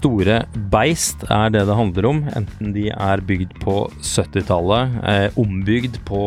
[0.00, 0.40] Store
[0.72, 6.22] beist er det det handler om, enten de er bygd på 70-tallet, eh, ombygd på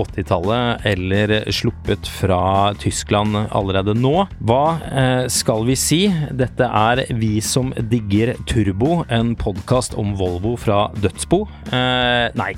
[0.00, 4.26] 80-tallet eller sluppet fra Tyskland allerede nå.
[4.44, 6.02] Hva eh, skal vi si?
[6.36, 11.44] Dette er Vi som digger turbo, en podkast om Volvo fra dødsbo.
[11.72, 12.52] Eh, nei,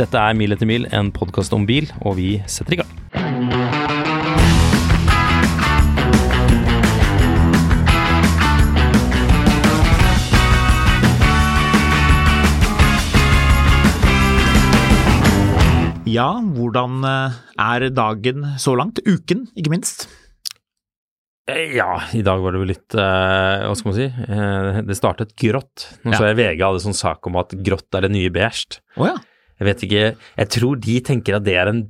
[0.00, 4.07] dette er Mil etter mil, en podkast om bil, og vi setter i gang.
[16.08, 19.00] Ja, hvordan eh, er dagen så langt?
[19.06, 20.06] Uken, ikke minst?
[21.48, 24.08] Eh, Ja, i dag var det jo litt eh, Hva skal man si?
[24.88, 25.88] Det startet grått.
[26.04, 26.18] Nå Ja.
[26.20, 28.80] så jeg VG hadde sånn sak om at grått er det nye beige.
[28.96, 29.16] Oh, ja.
[29.58, 30.02] Jeg vet ikke
[30.38, 31.84] Jeg tror de tenker at det er en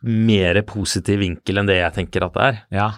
[0.00, 2.60] mer positiv vinkel enn det jeg tenker at det er.
[2.72, 2.90] ja.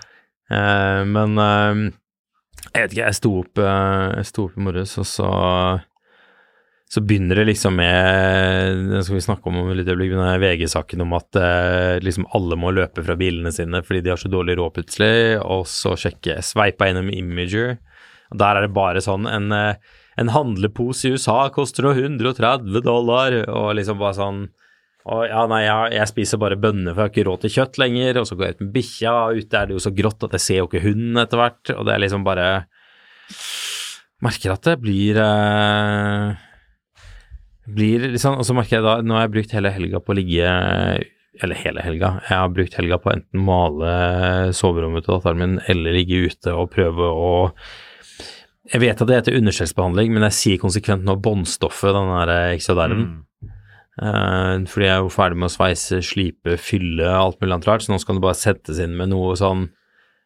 [0.52, 5.28] Men jeg vet ikke, jeg sto opp, jeg sto opp i morges, og så
[6.92, 11.00] så begynner det liksom med Det skal vi snakke om om et lite øyeblikk, VG-saken
[11.00, 14.58] om at eh, liksom alle må løpe fra bilene sine fordi de har så dårlig
[14.58, 17.78] råd plutselig, og så sjekke Sveipa gjennom Imager.
[18.32, 19.80] Der er det bare sånn en, eh,
[20.20, 24.44] en handlepose i USA koster jo 130 dollar, og liksom bare sånn
[25.02, 27.78] og ja, nei, jeg, jeg spiser bare bønner, for jeg har ikke råd til kjøtt
[27.82, 28.20] lenger.
[28.20, 30.36] Og så går jeg ut med bikkja, og ute er det jo så grått at
[30.38, 31.72] jeg ser jo ikke hunden etter hvert.
[31.74, 32.46] Og det er liksom bare
[34.22, 36.36] Merker at det blir eh,
[37.72, 40.16] Blir liksom Og så merker jeg da Nå har jeg brukt hele helga på å
[40.18, 40.50] ligge
[41.42, 42.16] Eller hele helga.
[42.28, 43.94] Jeg har brukt helga på enten male
[44.56, 47.32] soverommet til datteren min eller ligge ute og prøve å
[48.72, 53.08] jeg vet at det heter understellsbehandling, men jeg sier konsekvent nå båndstoffet, den der ekstradermen.
[53.10, 53.50] Mm.
[54.00, 57.84] Uh, fordi jeg er jo ferdig med å sveise, slipe, fylle, alt mulig annet rart,
[57.84, 59.66] så nå skal det bare settes inn med noe sånn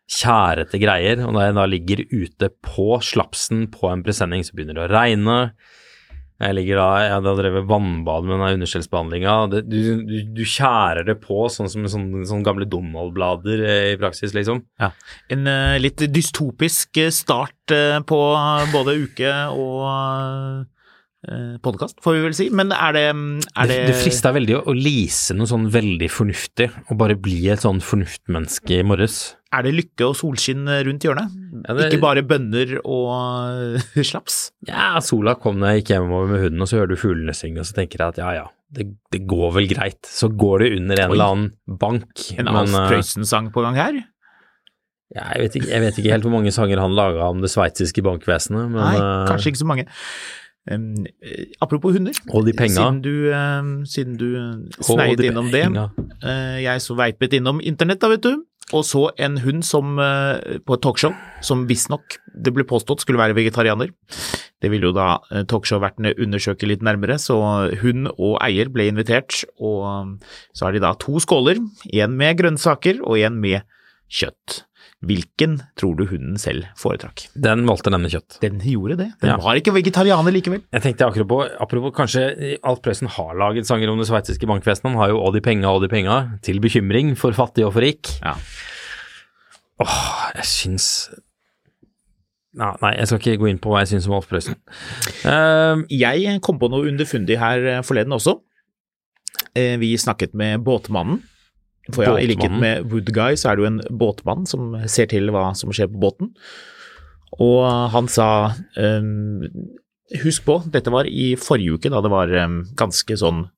[0.06, 1.24] kjærete greier.
[1.26, 4.92] Og når jeg da ligger ute på slapsen på en presenning, så begynner det å
[4.94, 5.38] regne.
[6.36, 9.36] Jeg ligger da, jeg hadde drevet vannbad med den underskjellsbehandlinga.
[9.54, 14.34] Du, du, du kjærer det på sånn som sånne, sånne gamle Donald-blader eh, i praksis,
[14.36, 14.60] liksom.
[14.82, 14.90] ja.
[15.32, 18.20] En uh, litt dystopisk eh, start uh, på
[18.74, 22.50] både uke og uh, podkast, får vi vel si.
[22.52, 26.12] Men er det, er det Det, det frista veldig å, å lease noe sånn veldig
[26.12, 29.35] fornuftig, og bare bli et sånn fornuftmenneske i morges.
[29.54, 31.30] Er det lykke og solskinn rundt hjørnet?
[31.68, 33.78] Ja, det- Ikke bare bønner og
[34.10, 34.50] slaps?
[34.66, 37.62] Ja, sola kom da jeg gikk hjemover med hunden, og så hører du fuglene synge,
[37.62, 40.02] og så tenker jeg at ja, ja, det, det går vel greit.
[40.10, 41.14] Så går det under en Oi.
[41.14, 42.26] eller annen bank.
[42.36, 44.02] En Alf eh, Prøysen-sang på gang her?
[45.14, 47.52] ja, jeg, vet ikke, jeg vet ikke helt hvor mange sanger han laga om det
[47.52, 49.86] sveitsiske bankvesenet, men Nei, eh, kanskje ikke så mange.
[50.66, 52.16] Um, eh, apropos hunder.
[52.34, 52.74] Og de penga.
[52.74, 54.26] Siden du, um, siden du
[54.82, 55.62] sneiet de innom det.
[55.70, 55.86] Uh,
[56.26, 58.42] eh, jeg så veipet innom internett, da, vet du.
[58.74, 63.20] Og så en hund som, eh, på et talkshow som visstnok det ble påstått skulle
[63.20, 63.92] være vegetarianer.
[64.60, 67.38] Det ville jo da eh, talkshow-vertene undersøke litt nærmere, så
[67.82, 69.44] hund og eier ble invitert.
[69.60, 70.14] Og um,
[70.52, 71.60] så har de da to skåler,
[71.92, 73.62] en med grønnsaker og en med
[74.10, 74.64] kjøtt.
[75.04, 77.26] Hvilken tror du hunden selv foretrakk?
[77.36, 78.38] Den valgte nemlig kjøtt.
[78.40, 79.10] Den gjorde det.
[79.20, 79.36] Den Ja.
[79.36, 80.62] var ikke vegetarianer likevel.
[80.72, 84.92] Jeg tenkte apropos, apropos kanskje Alf Prøysen har laget sanger om det sveitsiske bankvesenet.
[84.92, 87.80] Han har jo 'Å de penga, å de penga', til bekymring for fattig og for
[87.82, 88.08] rik.
[88.22, 88.34] Ja.
[89.80, 91.10] Åh, jeg syns
[92.56, 94.56] Nei, nei, jeg skal ikke gå inn på hva jeg syns om Alf Prøysen.
[95.26, 98.40] Uh, Jeg kom på noe underfundig her eh, forleden også.
[99.54, 101.20] Uh, Vi snakket med båtmannen.
[101.94, 105.30] For ja, i likhet med Woodguy så er det jo en båtmann som ser til
[105.34, 106.32] hva som skjer på båten.
[107.42, 108.28] Og han sa
[108.78, 109.44] um,
[110.22, 113.48] Husk på, dette var i forrige uke da det var um, ganske sånn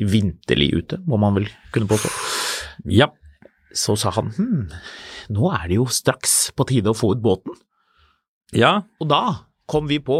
[0.00, 2.08] vinterlig ute, må man vel kunne påstå.
[2.88, 3.10] ja.
[3.76, 4.62] så sa han hm,
[5.30, 7.54] nå er det jo straks på tide å få ut båten.
[8.56, 10.18] Ja, Og da kom vi på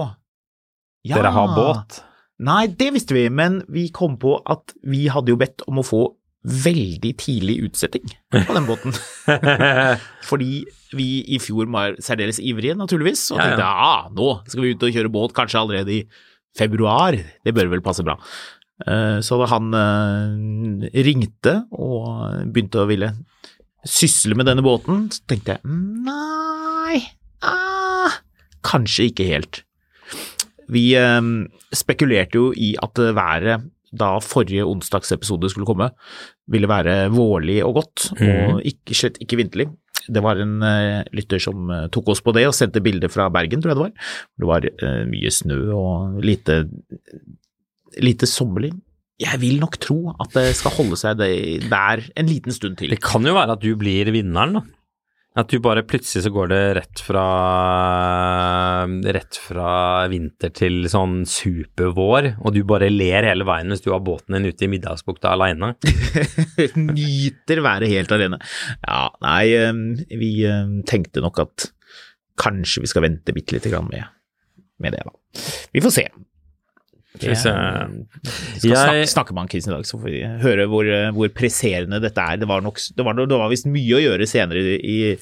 [1.02, 2.02] ja, dere har båt.
[2.40, 5.86] Nei, det visste vi, men vi kom på at vi hadde jo bedt om å
[5.86, 6.04] få
[6.44, 8.94] veldig tidlig utsetting på den båten.
[10.30, 10.62] Fordi
[10.96, 13.50] vi i fjor var særdeles ivrige, naturligvis, og Ja, ja.
[13.50, 16.00] tenkte ja, nå skal vi ut og kjøre båt, kanskje allerede i
[16.58, 17.18] februar.
[17.44, 18.16] Det bør vel passe bra.
[18.86, 23.12] Eh, Så da han eh, ringte og begynte å ville
[23.86, 25.76] sysle med denne båten, så tenkte jeg
[26.08, 26.98] nei,
[27.44, 28.16] ah,
[28.66, 29.62] kanskje ikke helt.
[30.72, 31.20] Vi eh,
[31.76, 35.90] spekulerte jo i at været da forrige onsdagsepisode skulle komme,
[36.50, 39.70] ville være vårlig og godt, og ikke, slett ikke vinterlig.
[40.10, 43.28] Det var en uh, lytter som uh, tok oss på det og sendte bilder fra
[43.32, 44.14] Bergen, tror jeg det var.
[44.40, 46.62] Det var uh, mye snø og lite,
[48.00, 48.72] lite sommerlig.
[49.20, 52.94] Jeg vil nok tro at det skal holde seg der en liten stund til.
[52.94, 54.64] Det kan jo være at du blir vinneren, da.
[55.38, 57.24] At du bare plutselig så går det rett fra
[59.14, 59.72] Rett fra
[60.10, 64.50] vinter til sånn supervår, og du bare ler hele veien hvis du har båten din
[64.50, 65.74] ute i Middagsbukta aleine.
[66.98, 68.40] Nyter været helt alene.
[68.82, 69.44] Ja, nei,
[70.10, 70.32] vi
[70.90, 71.70] tenkte nok at
[72.40, 74.10] kanskje vi skal vente bitte lite grann med,
[74.82, 75.14] med det, da.
[75.70, 76.06] Vi får se.
[77.18, 78.04] Skal vi.
[78.54, 80.86] Vi skal Jeg- snakke, snakke med han Chris i dag, så får vi høre hvor,
[80.86, 82.36] eh, hvor presserende dette er.
[82.38, 85.16] Det var, nok, det var, det var visst mye å gjøre senere i,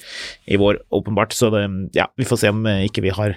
[0.47, 1.63] i, vår, åpenbart, så det,
[1.97, 3.35] ja, vi får se om eh, ikke vi har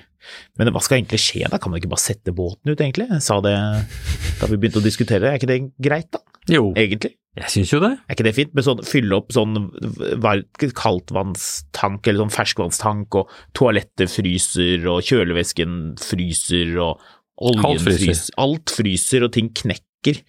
[0.57, 1.59] Men hva skal egentlig skje da?
[1.59, 3.09] Kan man ikke bare sette båten ut, egentlig?
[3.11, 3.57] Jeg sa det
[4.39, 6.21] da vi begynte å diskutere, er ikke det greit, da?
[6.49, 7.17] Jo, Egentlig?
[7.35, 7.91] jeg syns jo det.
[8.07, 8.55] Er ikke det fint?
[8.55, 9.57] Med sånn, fylle opp sånn
[10.79, 17.01] kaldtvannstank eller sånn ferskvannstank, og toalettet fryser, og kjølevesken fryser, og
[17.43, 18.07] oljen Alt fryser.
[18.07, 18.37] fryser.
[18.45, 20.23] Alt fryser, og ting knekker.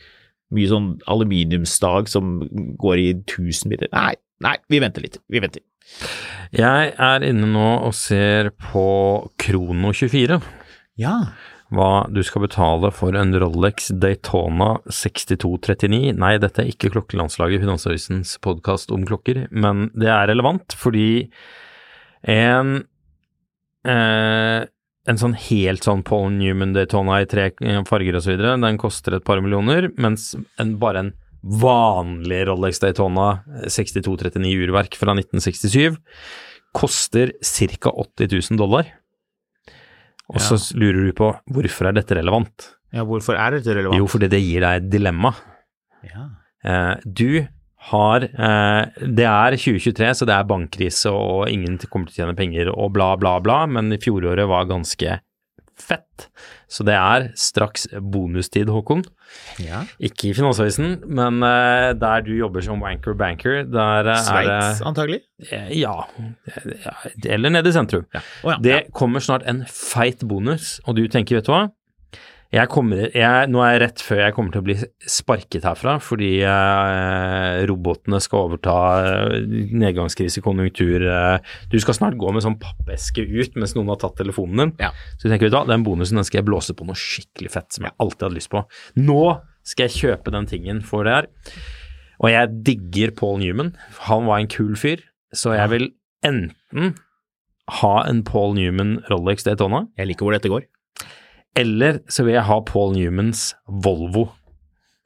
[0.54, 2.36] Mye sånn aluminiumsdag som
[2.82, 3.90] går i tusen biter.
[3.94, 4.14] Nei,
[4.46, 5.18] nei, vi venter litt.
[5.32, 5.64] Vi venter.
[6.54, 8.86] Jeg er inne nå og ser på
[9.42, 10.38] Krono24.
[11.02, 11.16] Ja.
[11.74, 16.14] Hva du skal betale for en Rolex Daytona 6239.
[16.22, 21.32] Nei, dette er ikke Klokkelandslaget, i Finansavisens podkast om klokker, men det er relevant fordi
[22.30, 22.76] en
[23.90, 24.70] eh,
[25.10, 29.28] en sånn helt sånn Paul Newman Daytona i tre eh, farger osv., den koster et
[29.28, 31.14] par millioner, mens en, bare en
[31.44, 36.00] vanlig Rolex Daytona 6239 urverk fra 1967
[36.74, 37.92] koster ca.
[37.92, 38.88] 80 000 dollar.
[40.32, 42.72] Og så lurer du på hvorfor er dette relevant?
[42.94, 43.98] ja, hvorfor er dette relevant?
[44.00, 45.34] Jo, fordi det gir deg et dilemma.
[46.08, 46.28] Ja.
[46.64, 47.44] Eh, du
[47.90, 52.38] har eh, Det er 2023, så det er bankkrise og ingen kommer til å tjene
[52.40, 55.20] penger og bla, bla, bla, men i fjoråret var ganske
[55.84, 56.28] fett.
[56.70, 59.02] Så det er straks bonustid, Håkon.
[59.62, 59.84] ja.
[60.02, 65.22] Ikke i Finansavisen, men eh, der du jobber som wanker banker, der er Sveits, antagelig?
[65.52, 65.98] ja,
[66.86, 66.94] ja,
[67.26, 68.06] eller nede i sentrum.
[68.14, 68.22] Ja.
[68.44, 68.60] Oh, ja.
[68.64, 71.66] Det kommer snart en feit bonus, og du tenker, vet du hva?
[72.54, 74.76] Jeg kommer, jeg, nå er jeg rett før jeg kommer til å bli
[75.10, 82.30] sparket herfra, fordi eh, robotene skal overta eh, nedgangskrise, konjunktur eh, Du skal snart gå
[82.30, 84.74] med sånn pappeske ut mens noen har tatt telefonen din.
[84.86, 84.92] Ja.
[85.18, 87.88] Så tenker, du hva, den bonusen den skal jeg blåse på noe skikkelig fett som
[87.90, 88.62] jeg alltid hadde lyst på.
[89.02, 89.24] Nå
[89.66, 91.32] skal jeg kjøpe den tingen for det her.
[92.22, 93.74] Og jeg digger Paul Newman.
[94.12, 95.02] Han var en kul fyr,
[95.34, 95.90] så jeg vil
[96.22, 96.94] enten
[97.82, 100.70] ha en Paul Newman Rolex Daytona, Jeg liker hvor dette går.
[101.58, 104.28] Eller så vil jeg ha Paul Newmans Volvo.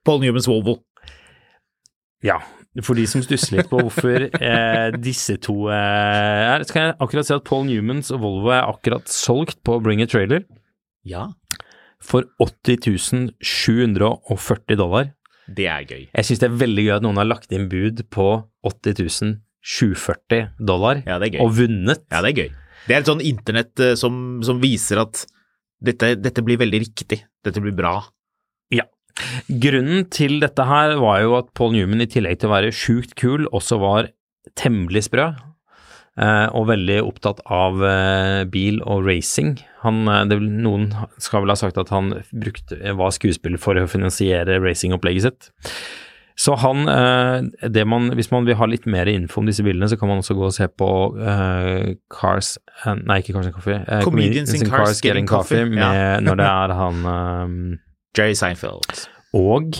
[0.07, 0.77] Paul Newmans Volvo.
[2.25, 2.39] Ja,
[2.85, 5.75] for de som stusser litt på hvorfor eh, disse to eh,
[6.53, 9.79] er, så kan jeg akkurat si at Paul Newmans og Volvo er akkurat solgt på
[9.85, 10.43] Bring a Trailer
[11.07, 11.27] Ja,
[12.03, 15.11] for 80 740 dollar.
[15.47, 16.03] det er gøy.
[16.13, 18.27] Jeg syns det er veldig gøy at noen har lagt inn bud på
[18.67, 19.37] 80
[19.67, 21.41] 740 dollar Ja, det gøy.
[21.43, 22.03] og vunnet.
[22.11, 22.49] Ja, det er gøy.
[22.87, 25.25] Det er et sånn internett eh, som, som viser at
[25.83, 27.21] dette, dette blir veldig riktig.
[27.45, 27.99] Dette blir bra.
[28.73, 28.87] Ja.
[29.49, 33.15] Grunnen til dette her var jo at Paul Newman i tillegg til å være sjukt
[33.17, 34.09] kul, også var
[34.57, 35.29] temmelig sprø.
[36.17, 39.57] eh, Og veldig opptatt av eh, bil og racing.
[39.83, 40.89] Han, eh, det, noen
[41.21, 45.51] skal vel ha sagt at han brukte, var skuespiller for å finansiere racingopplegget sitt.
[46.37, 49.87] Så han, eh, det man, hvis man vil ha litt mer info om disse bildene,
[49.89, 52.51] så kan man også gå og se på eh, Cars
[52.85, 53.79] eh, Nei, ikke Cars and Coffee.
[53.87, 56.19] eh, Comedians in Cars Getting Coffee, med, ja.
[56.21, 57.79] Når det er han eh,
[58.17, 59.07] Jerry Seinfeld.
[59.33, 59.79] og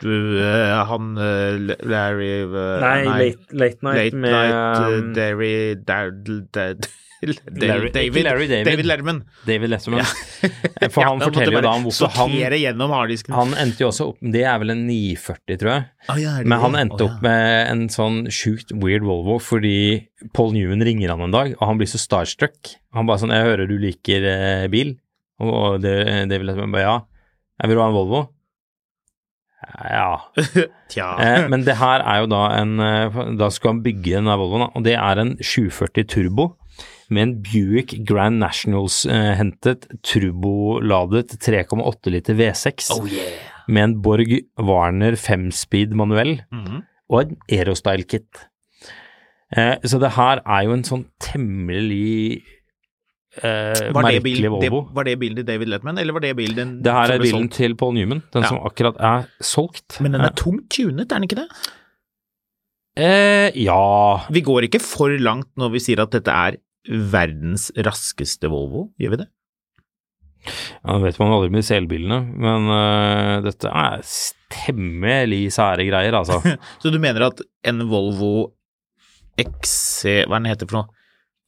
[0.00, 0.08] Du,
[0.40, 1.12] eh, han
[1.84, 6.24] Larry eh, Nei, late, late Night Late med Night, um, Derry Dad,
[6.56, 6.88] Dad.
[7.20, 8.64] Larry- David, Larry David.
[8.70, 9.18] David Letterman.
[9.46, 10.04] David Letterman.
[10.94, 12.30] For han Ja, forteller jo da om hvorfor han.
[13.36, 15.84] Han endte jo også opp Det er vel en 940, tror jeg.
[16.08, 19.76] Ah, ja, det Men han endte Å, opp med en sånn sjukt weird Volvo fordi
[20.32, 22.74] Paul Newman ringer han en dag, og han blir så starstruck.
[22.96, 24.96] Han bare sånn 'Jeg hører du liker eh, bil',
[25.40, 26.96] og og det vil jeg bare 'Ja,
[27.60, 28.28] jeg vil ha en Volvo'?
[29.84, 30.32] Ja.
[30.92, 31.08] Tja.
[31.20, 34.38] Eh, men det her er jo da en eh, Da skulle han bygge den der
[34.40, 36.46] Volvoen, og det er en 740 Turbo
[37.10, 43.32] med en Buick Grand Nationals-hentet turboladet 3,8 liter V6 Oh yeah.
[43.68, 46.82] med en Borg Warner 5-speed manuell Mhm.
[47.10, 48.46] og en Aerostyle-kit.
[49.56, 52.42] Eh, så det her er jo en sånn temmelig
[53.42, 54.80] eh, det, merkelig bil, det, Volvo.
[54.94, 57.54] var det bilen til David Letman, eller var det bilen Det her er bilen solgt?
[57.58, 58.48] til Paul Newman, den Ja.
[58.48, 60.00] som akkurat er solgt.
[60.00, 61.48] Men den er tungt tunet, er den ikke det?
[62.96, 66.56] eh, Ja Vi går ikke for langt når vi sier at dette er
[66.88, 69.28] verdens raskeste Volvo, gjør vi det?
[70.40, 74.00] Ja, det vet man aldri med selbilene, elbilene, men uh, dette er
[74.50, 76.40] temmelig sære greier, altså.
[76.82, 78.52] Så du mener at en Volvo
[79.40, 80.88] XC Hva er den heter for noe?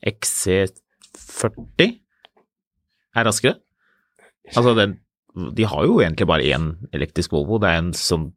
[0.09, 1.89] XC40
[3.17, 3.57] er raskere?
[4.53, 4.99] Altså, den
[5.57, 8.33] De har jo egentlig bare én elektrisk Volvo, det er en sånn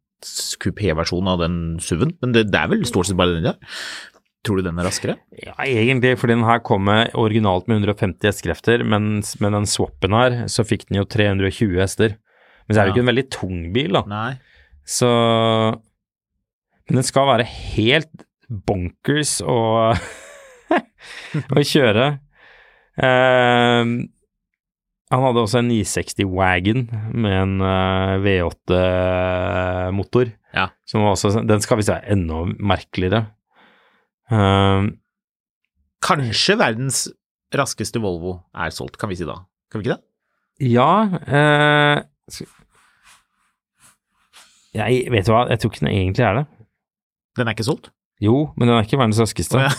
[0.63, 3.59] kupéversjon av den SUV-en, men det, det er vel stort sett bare den de har.
[4.45, 5.15] Tror du den er raskere?
[5.41, 10.13] Ja, egentlig, fordi den her kom med originalt med 150 hestekrefter, mens med den swappen
[10.13, 12.13] her, så fikk den jo 320 hester.
[12.67, 12.95] Men så er det jo Ja.
[12.95, 14.03] ikke en veldig tung bil, da.
[14.09, 14.33] Nei.
[14.85, 15.09] Så
[16.87, 19.57] Men den skal være helt bonkers å,
[21.57, 22.05] å kjøre.
[23.01, 23.81] Eh,
[25.15, 30.31] han hadde også en 960 Wagon med en uh, V8-motor.
[30.55, 30.69] Ja.
[30.87, 33.25] Som også, den skal visst være enda merkeligere.
[34.31, 34.87] Eh,
[36.05, 37.05] Kanskje verdens
[37.55, 39.39] raskeste Volvo er solgt, kan vi si da.
[39.71, 40.03] Kan vi ikke det?
[40.59, 41.99] ja uh,
[44.75, 46.45] Jeg vet du hva, jeg tror ikke den egentlig er det.
[47.35, 47.91] Den er ikke solgt?
[48.23, 49.59] Jo, men den er ikke verdens raskeste.
[49.59, 49.71] Oh, ja.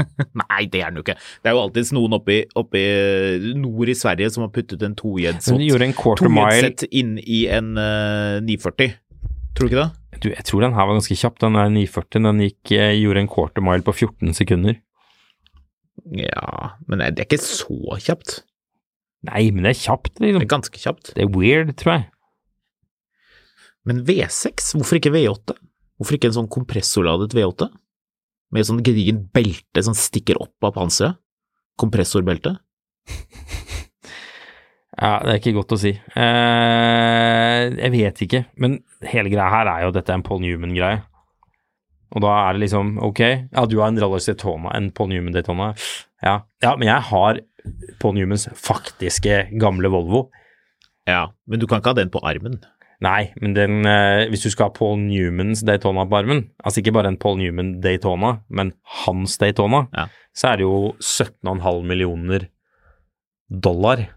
[0.42, 1.16] Nei, det er den jo ikke.
[1.42, 2.36] Det er jo alltids noen oppe
[2.78, 4.94] i, nord i Sverige som har puttet en
[5.98, 8.94] quarter inn i en uh, 940.
[9.54, 9.90] Tror du ikke det?
[10.20, 11.38] Du, Jeg tror den her var ganske kjapp.
[11.42, 12.22] Den er 940.
[12.26, 14.78] Den gikk, eh, gjorde en quarter mile på 14 sekunder.
[16.16, 18.40] Ja, men det er ikke så kjapt.
[19.28, 20.42] Nei, men det er kjapt, Det liksom.
[20.42, 21.12] er ganske kjapt.
[21.14, 22.06] Det er weird, tror jeg.
[23.84, 25.56] Men V6, hvorfor ikke V8?
[26.00, 27.68] Hvorfor ikke en sånn kompressorladet V8?
[28.52, 31.20] Med sånn gedigent belte som stikker opp av panseret?
[31.80, 32.56] Kompressorbelte?
[35.00, 35.94] Ja, det er ikke godt å si.
[35.96, 38.78] Eh, jeg vet ikke, men
[39.08, 41.00] hele greia her er jo dette er en Paul Newman-greie.
[42.10, 45.32] Og da er det liksom, ok, ja, du har en Rallars Daytona, en Paul Newman
[45.36, 45.70] Daytona.
[46.24, 47.40] Ja, ja, men jeg har
[48.02, 50.26] Paul Newmans faktiske gamle Volvo.
[51.08, 52.58] Ja, men du kan ikke ha den på armen.
[53.00, 56.92] Nei, men den, eh, hvis du skal ha Paul Newmans Daytona på armen, altså ikke
[56.98, 58.74] bare en Paul Newman Daytona, men
[59.06, 60.08] hans Daytona, Ja.
[60.36, 62.48] så er det jo 17,5 millioner
[63.48, 64.08] dollar.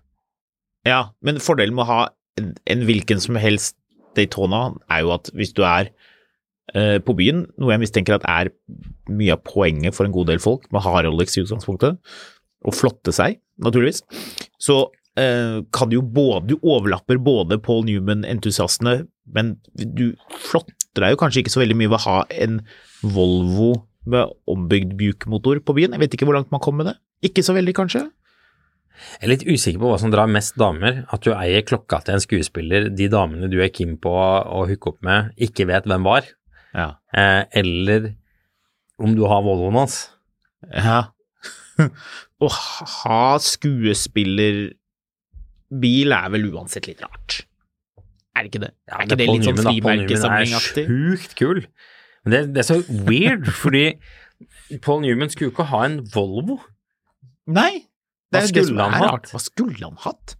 [0.88, 2.02] Ja, men fordelen med å ha
[2.40, 3.78] en, en hvilken som helst
[4.18, 5.90] Daytona er jo at hvis du er
[6.74, 8.52] eh, på byen, noe jeg mistenker at er
[9.10, 11.98] mye av poenget for en god del folk med hard ha Rolex i utgangspunktet,
[12.64, 14.04] og flotte seg, naturligvis,
[14.62, 14.78] så
[15.20, 20.14] eh, kan du jo både Du overlapper både Paul Newman-entusiastene, men du
[20.52, 22.62] flotter deg jo kanskje ikke så veldig mye ved å ha en
[23.04, 23.74] Volvo
[24.08, 25.96] med ombygd Buke-motor på byen.
[25.96, 26.98] Jeg vet ikke hvor langt man kom med det.
[27.24, 28.04] Ikke så veldig, kanskje?
[29.20, 31.04] Jeg er litt usikker på hva som drar mest damer.
[31.14, 34.94] At du eier klokka til en skuespiller de damene du er keen på å hooke
[34.94, 36.24] opp med, ikke vet hvem var.
[36.74, 36.90] Ja.
[37.14, 38.14] Eh, eller
[39.02, 39.98] om du har Volvoen hans.
[40.72, 41.00] Ja.
[42.44, 44.74] Å ha skuespillerbil
[46.18, 47.42] er vel uansett litt rart.
[48.34, 48.72] Er det ikke det?
[48.90, 49.64] er ikke det det litt sånn da.
[49.64, 50.84] Paul Newman frimerkesamlingaktig?
[50.84, 51.60] er sjukt kul.
[52.24, 53.86] Men det, det er så weird, fordi
[54.86, 56.56] Paul Newman skulle jo ikke ha en Volvo.
[57.54, 57.74] Nei,
[58.34, 59.32] Hva skulle han hatt?
[59.34, 60.36] Hva skulle han hatt?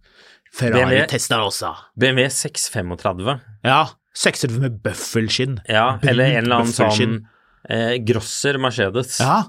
[0.54, 1.72] Ferrari BMW Testarossa.
[1.98, 3.40] BMW 635.
[3.66, 3.80] Ja,
[4.14, 5.58] sekser med bøffelskinn.
[5.66, 7.16] Ja, eller en eller annen sånn
[7.66, 9.18] eh, Grosser Mercedes.
[9.24, 9.42] Ja,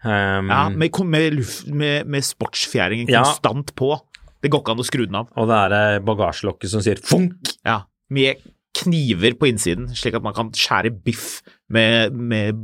[0.00, 3.20] Um, ja med, med, luft, med, med sportsfjæringen Ja.
[3.20, 3.98] konstant på.
[4.40, 5.28] Det går ikke an å skru den av.
[5.36, 7.52] Og det er eh, bagasjelokket som sier funk.
[7.66, 8.40] Ja, med
[8.80, 12.56] kniver på innsiden, slik at man kan skjære biff med, med,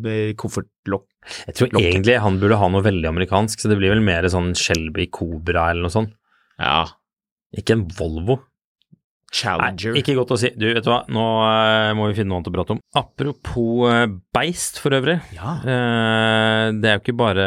[0.00, 1.04] med koffertlokk.
[1.46, 1.88] Jeg tror Lokket.
[1.88, 5.70] egentlig han burde ha noe veldig amerikansk, så det blir vel mer sånn Shelby Cobra
[5.70, 6.16] eller noe sånt.
[6.58, 6.86] Ja,
[7.52, 8.40] Ikke en Volvo.
[9.32, 9.94] Challenger.
[9.94, 10.50] Nei, ikke godt å si.
[10.60, 12.82] Du, vet du hva, nå uh, må vi finne noe annet å prate om.
[13.00, 14.04] Apropos uh,
[14.36, 15.16] beist, for øvrig.
[15.36, 15.54] Ja.
[15.64, 17.46] Uh, det er jo ikke bare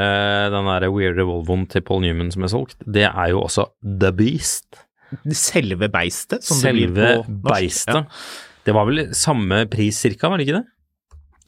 [0.54, 4.12] den der weirde Volvoen til Paul Newman som er solgt, det er jo også The
[4.18, 4.82] Beast.
[5.30, 7.94] Selve beistet, Selve beistet.
[7.94, 8.56] Ja.
[8.66, 10.66] Det var vel samme pris cirka, var det ikke det?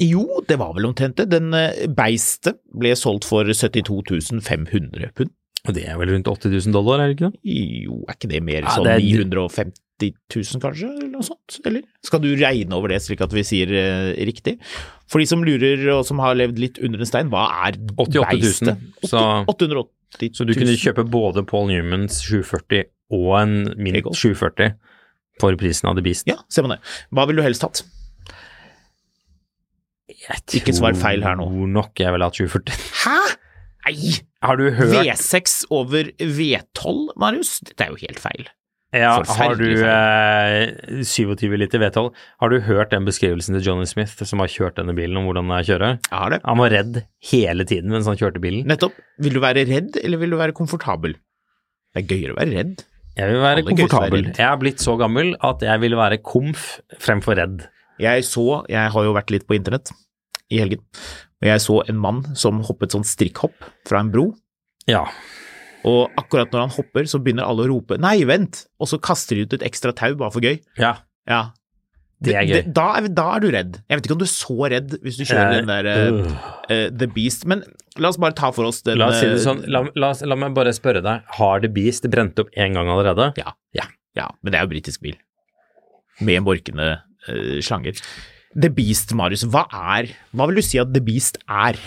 [0.03, 1.29] Jo, det var vel omtrent det.
[1.31, 5.31] Den eh, beistet ble solgt for 72 500 pund.
[5.67, 7.39] Det er vel rundt 80 000 dollar, er det ikke det?
[7.83, 11.57] Jo, er ikke det mer Ja, sånn det er- 950 000 kanskje, eller noe sånt?
[11.65, 11.81] Eller?
[12.05, 14.53] Skal du regne over det slik at vi sier eh, riktig?
[15.09, 18.13] For de som lurer og som har levd litt under en stein, hva er 88
[18.13, 18.85] 000, beistet?
[19.09, 19.89] så- 880
[20.21, 20.31] 000.
[20.37, 22.85] Så du kunne kjøpe både Paul Newmans 740
[23.17, 24.77] og en Mint 740
[25.41, 26.29] for prisen av The Beast.
[26.29, 26.79] Ja, se på det.
[27.11, 27.81] Hva ville du helst hatt?
[30.17, 31.45] Jeg Ikke svar feil her nå.
[31.51, 32.85] tror nok jeg ville hatt 2040.
[33.03, 33.17] Hæ?
[33.87, 34.13] Nei!
[34.43, 37.57] Har du hørt V6 over V12, Marius?
[37.65, 38.47] Dette er jo helt feil.
[38.95, 42.09] Ja, har du eh, 27 liter V12?
[42.41, 45.51] Har du hørt den beskrivelsen til Johnny Smith som har kjørt denne bilen, om hvordan
[45.51, 45.97] det kjører?
[46.07, 46.39] Jeg har det.
[46.47, 48.63] Han var redd hele tiden mens han kjørte bilen.
[48.69, 48.95] Nettopp.
[49.23, 51.17] Vil du være redd, eller vil du være komfortabel?
[51.93, 52.85] Det er gøyere å være redd.
[53.17, 54.27] Jeg vil være Alle komfortabel.
[54.29, 56.67] Være Jeg er blitt så gammel at jeg vil være komf
[57.03, 57.65] fremfor redd.
[58.01, 59.91] Jeg så, jeg har jo vært litt på internett
[60.49, 60.83] i helgen,
[61.41, 64.29] og jeg så en mann som hoppet sånn strikkhopp fra en bro,
[64.87, 65.05] Ja.
[65.85, 69.35] og akkurat når han hopper, så begynner alle å rope 'nei, vent', og så kaster
[69.35, 70.59] de ut et ekstra tau bare for gøy.
[70.77, 70.97] ja.
[71.27, 71.51] Ja.
[72.19, 72.73] Det er gøy.
[72.73, 73.75] da, er, da er du redd.
[73.87, 76.89] Jeg vet ikke om du er så redd hvis du kjører den der uh, eh,
[76.89, 77.61] The Beast, men
[78.01, 80.23] la oss bare ta for oss den La oss si det sånn, la, la, oss-
[80.25, 83.37] la meg bare spørre deg, har The Beast brent opp én gang allerede?
[83.37, 83.53] Ja.
[83.77, 83.85] Ja.
[84.17, 85.13] Ja, men det er jo britisk bil.
[86.25, 87.93] Med borkende uh, slanger.
[88.55, 91.79] The Beast, Marius, hva er Hva vil du si at The Beast er?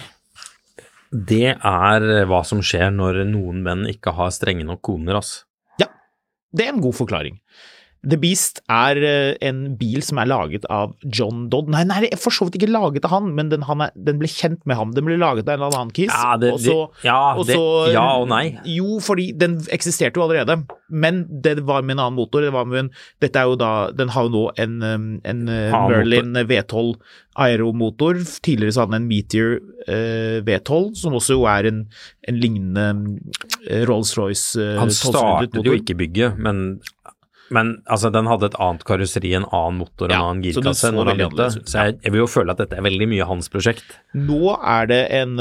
[1.11, 5.43] Det er hva som skjer når noen menn ikke har strenge nok koner, altså.
[5.83, 5.89] Ja,
[6.55, 7.41] det er en god forklaring.
[8.01, 11.69] The Beast er eh, en bil som er laget av John Dodd.
[11.69, 13.91] Nei, nei, det er for så vidt ikke laget av han, men den, han er,
[13.95, 14.95] den ble kjent med ham.
[14.97, 16.09] Den ble laget av en eller annen kis.
[16.09, 17.59] Ja, det- og så, det- ja, og det-
[17.93, 18.59] ja og nei.
[18.65, 22.41] Jo, fordi den eksisterte jo allerede, men det var med en annen motor.
[22.41, 22.91] Det var med en,
[23.21, 26.97] dette er jo da, den har jo nå en, um, en uh, Merlin V12
[27.37, 28.17] aeromotor.
[28.43, 31.85] Tidligere så hadde den en Meteor uh, V12, som også jo er en,
[32.27, 32.89] en lignende
[33.87, 36.81] Rolls-Royce uh, Han startet jo ikke bygget, men,
[37.51, 40.87] men altså, den hadde et annet karosseri, en annen motor, en Ja, annen girkasse.
[40.87, 41.49] så når han begynte.
[41.67, 43.97] Så jeg, jeg vil jo føle at dette er veldig mye hans prosjekt.
[44.15, 45.35] Nå er det en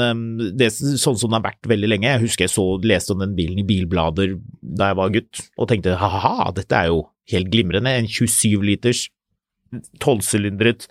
[0.58, 2.10] det, er Sånn som det har vært veldig lenge.
[2.10, 5.70] Jeg husker jeg så, leste om den bilen i bilblader da jeg var gutt, og
[5.70, 7.94] tenkte ha-ha, dette er jo helt glimrende.
[8.02, 9.06] En 27 liters
[10.02, 10.88] tolvsylindret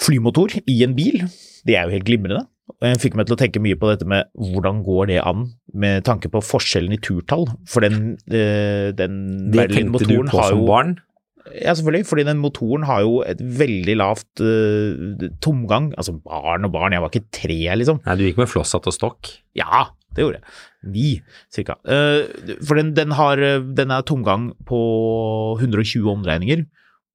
[0.00, 1.26] flymotor i en bil.
[1.68, 2.46] Det er jo helt glimrende.
[2.70, 5.48] Og jeg fikk meg til å tenke mye på dette med hvordan går det an,
[5.74, 7.48] med tanke på forskjellen i turtall.
[7.68, 10.98] For den, eh, den Merlin-motoren har jo barn?
[11.54, 15.90] ja, selvfølgelig, fordi den motoren har jo et veldig lavt eh, tomgang.
[15.98, 18.02] Altså barn og barn, jeg var ikke tre, liksom.
[18.06, 19.32] Nei, du gikk med flosshatt og stokk.
[19.58, 20.58] Ja, det gjorde jeg.
[20.90, 21.08] Ni,
[21.52, 21.76] cirka.
[21.84, 22.24] Uh,
[22.66, 24.80] for den, den har den er tomgang på
[25.58, 26.64] 120 omdreininger,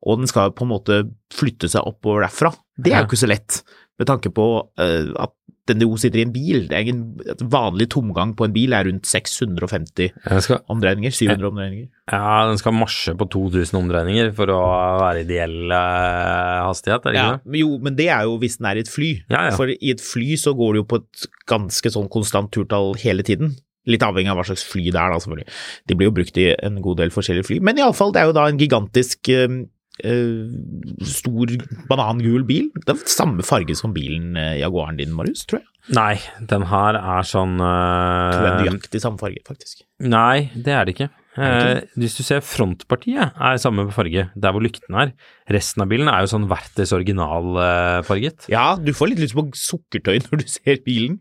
[0.06, 1.02] og den skal på en måte
[1.34, 2.54] flytte seg oppover derfra.
[2.78, 3.64] Det er jo ikke så lett,
[4.00, 5.34] med tanke på uh, at
[5.70, 6.68] den jo sitter i en bil.
[6.70, 6.90] Det er
[7.34, 11.88] et vanlig tomgang på en bil er rundt 650 Den skal, omdreininger, 700 omdreininger.
[12.12, 14.62] ja, den skal marsje på 2000 omdreininger for å
[15.02, 17.52] være ideell eh, hastighet, er det ikke det?
[17.52, 19.12] men jo, men det er jo hvis den er i et fly.
[19.34, 19.56] Ja, ja.
[19.58, 23.26] For i et fly så går det jo på et ganske sånn konstant turtall hele
[23.26, 23.56] tiden.
[23.86, 25.52] Litt avhengig av hva slags fly det er, da, selvfølgelig.
[25.86, 27.58] De blir jo brukt i en god del forskjellige fly.
[27.66, 29.60] Men iallfall, det er jo da en gigantisk eh,
[30.04, 31.54] stor
[31.88, 32.68] banangul bil.
[32.84, 35.70] Det er samme farge som bilen eh, Jaguaren din, Marius, tror jeg.
[35.96, 36.16] Nei,
[36.50, 39.84] den her er sånn uh, Tror jeg nøyaktig samme farge, faktisk.
[40.02, 41.12] Nei, det er det ikke.
[41.38, 45.12] Uh, Eh, hvis du ser frontpartiet er samme farge, der hvor lykten er.
[45.52, 48.48] Resten av bilen er jo sånn Vertes originalfarget.
[48.52, 51.20] Ja, du får litt lyst på sukkertøy når du ser bilen.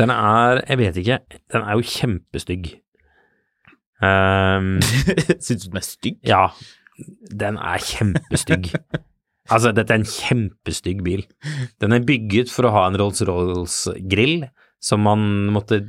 [0.00, 1.20] Den er, jeg vet ikke,
[1.54, 2.72] den er jo kjempestygg.
[4.04, 6.16] Um, Syns du den er stygg?
[6.26, 6.40] ja,
[7.34, 8.70] den er kjempestygg.
[9.50, 11.26] Altså, dette er en kjempestygg bil.
[11.82, 14.46] Den er bygget for å ha en Rolls-Rolls-grill
[14.84, 15.82] som man måtte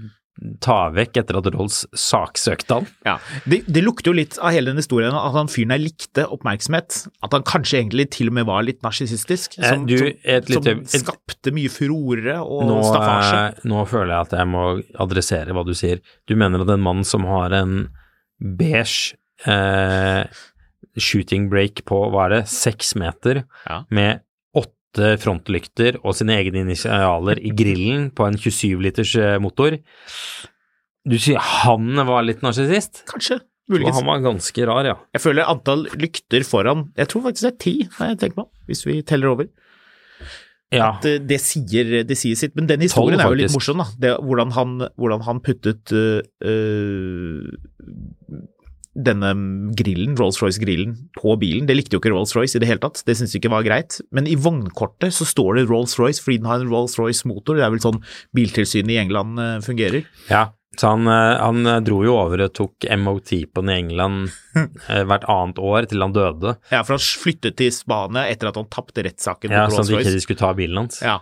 [0.59, 2.87] ta vekk etter at Rolls saksøkte han.
[3.07, 3.13] Ja,
[3.47, 6.97] det, det lukter jo litt av hele den historien at han fyren der likte oppmerksomhet.
[7.23, 9.55] At han kanskje egentlig til og med var litt narsissistisk.
[9.61, 13.39] Eh, Som, du, et lite- som et- skapte mye furore og nå, staffasje.
[13.45, 14.65] eh, nå føler jeg at jeg må
[15.07, 16.03] adressere hva du sier.
[16.27, 17.77] Du mener at en mann som har en
[18.43, 19.15] beige
[19.47, 20.27] eh,
[20.97, 23.83] shooting break på, hva er det, seks meter, Ja.
[23.89, 24.21] med
[24.55, 29.77] åtte frontlykter og sine egne initialer i grillen på en 27 liters eh, motor
[31.05, 33.03] Du sier han var litt narsissist?
[33.09, 33.41] Kanskje.
[33.65, 33.97] Og muligens.
[33.97, 34.95] han var ganske rar, ja.
[35.13, 38.49] Jeg føler antall lykter foran Jeg tror faktisk det er ti, har jeg tenkt meg
[38.69, 39.49] hvis vi teller over.
[40.73, 42.55] Ja, At, eh, det, sier, det sier sitt.
[42.57, 43.85] Men den historien Tolv, er jo litt morsom, da.
[44.01, 47.45] Det, hvordan, han, hvordan han puttet uh, øh,
[48.95, 49.29] denne
[49.75, 51.67] grillen, Rolls-Royce-grillen, på bilen.
[51.67, 53.01] Det likte jo ikke Rolls-Royce i det hele tatt.
[53.05, 53.97] Det syntes de ikke var greit.
[54.15, 57.57] Men i vognkortet så står det Rolls-Royce fordi den har en Rolls-Royce-motor.
[57.59, 57.99] Det er vel sånn
[58.35, 60.05] biltilsynet i England øh, fungerer.
[60.31, 60.45] ja.
[60.75, 64.25] Så han, eh, han eh, dro jo over og tok MOT på den i England
[64.91, 66.51] eh, hvert annet år til han døde.
[66.67, 70.03] Ja, for han flyttet til Spania etter at han tapte rettssaken Ja, mot Sånn at
[70.03, 70.97] ikke de skulle ta bilen hans.
[70.99, 71.21] Ja.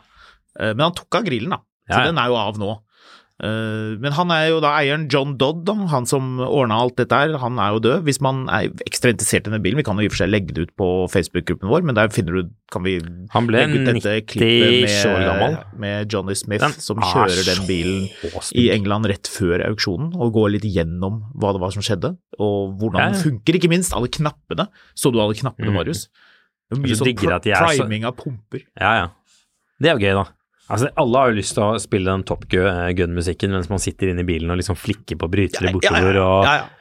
[0.58, 1.62] Eh, Men han tok av grillen, da.
[1.86, 2.08] Så Ja, ja.
[2.10, 2.72] den er jo av nå.
[3.42, 7.34] Eh, Men han er jo da eieren John Dodd, han som ordna alt dette her,
[7.42, 8.04] han er jo død.
[8.06, 10.30] Hvis man er ekstra interessert i denne bilen, vi kan jo i og for seg
[10.30, 13.00] legge det ut på Facebook-gruppen vår, men der finner du, kan vi
[13.34, 17.50] Han ble legge ut dette 90 klippet med, med Johnny Smith Den som er kjører
[17.50, 18.06] den bilen
[18.54, 18.70] i.
[18.78, 23.02] England rett før auksjonen, og går litt gjennom hva det var som skjedde, og hvordan
[23.02, 23.94] Ja, den funker, ikke minst.
[23.98, 24.68] Alle knappene.
[24.96, 25.76] Så du alle knappene, Mm.
[25.82, 26.08] Marius?
[26.72, 28.62] Er Mye sånn så- priming av pumper.
[28.80, 29.08] Ja, ja.
[29.82, 30.32] Det er jo gøy, da.
[30.72, 34.24] Altså, Alle har jo lyst til å spille den Top Gun-musikken mens man sitter inne
[34.24, 36.22] i bilen og liksom flikker på brytere bortover.
[36.24, 36.72] og ja, ja.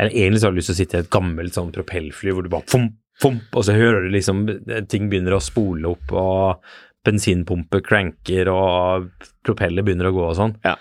[0.00, 2.46] Eller egentlig så har du lyst til å sitte i et gammelt sånn propellfly hvor
[2.46, 6.14] du bare fomp, fomp, og så hører du liksom eh, ting begynner å spole opp,
[6.16, 6.62] og
[7.04, 9.08] bensinpumpe cranker, og
[9.46, 10.54] propeller begynner å gå og sånn.
[10.66, 10.74] Ja.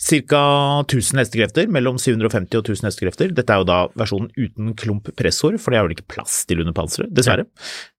[0.00, 0.42] Ca.
[0.86, 3.34] 1000 hestekrefter, mellom 750 og 1000 hestekrefter.
[3.36, 6.64] Dette er jo da versjonen uten klump pressor, for det er vel ikke plass til
[6.64, 7.44] under panseret, dessverre.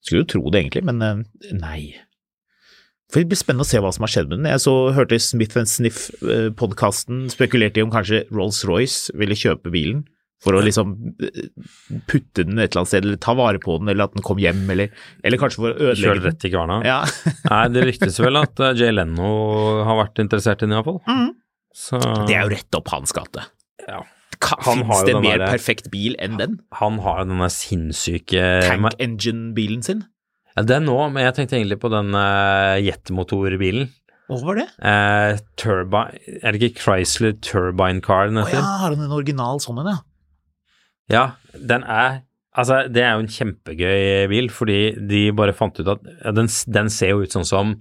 [0.01, 1.81] Skulle jo tro det egentlig, men eh, nei.
[3.07, 4.49] For Det blir spennende å se hva som har skjedd med den.
[4.51, 10.03] Jeg så hørte Smith Sniff-podkasten spekulerte i om kanskje Rolls-Royce ville kjøpe bilen
[10.43, 10.91] for å liksom
[11.23, 11.47] eh,
[12.05, 14.37] putte den et eller annet sted, eller ta vare på den, eller at den kom
[14.41, 14.91] hjem, eller,
[15.25, 16.25] eller kanskje for å ødelegge den.
[16.27, 16.77] rett i kverna.
[16.85, 16.99] Ja.
[17.51, 19.31] Nei, det ryktes vel at eh, Jay Leno
[19.87, 20.99] har vært interessert i den iallfall.
[21.09, 21.31] Mm.
[21.77, 23.47] Så Det er jo rett opp hans gate.
[23.87, 24.03] ja.
[24.37, 26.59] Fins Han har jo det mer der, perfekt bil enn den?
[26.77, 30.03] Han har jo denne sinnssyke Tank engine-bilen sin?
[30.57, 33.91] Ja, Den nå, men jeg tenkte egentlig på den uh, jetmotorbilen.
[34.27, 34.65] Hva var det?
[34.83, 38.59] Eh, turbine Er det ikke Chrysler Turbine Car den Å heter?
[38.59, 39.99] ja, har den en original sånn en, ja?
[41.07, 41.21] Ja,
[41.55, 42.25] den er
[42.57, 46.49] Altså, det er jo en kjempegøy bil, fordi de bare fant ut at ja, den,
[46.73, 47.75] den ser jo ut sånn som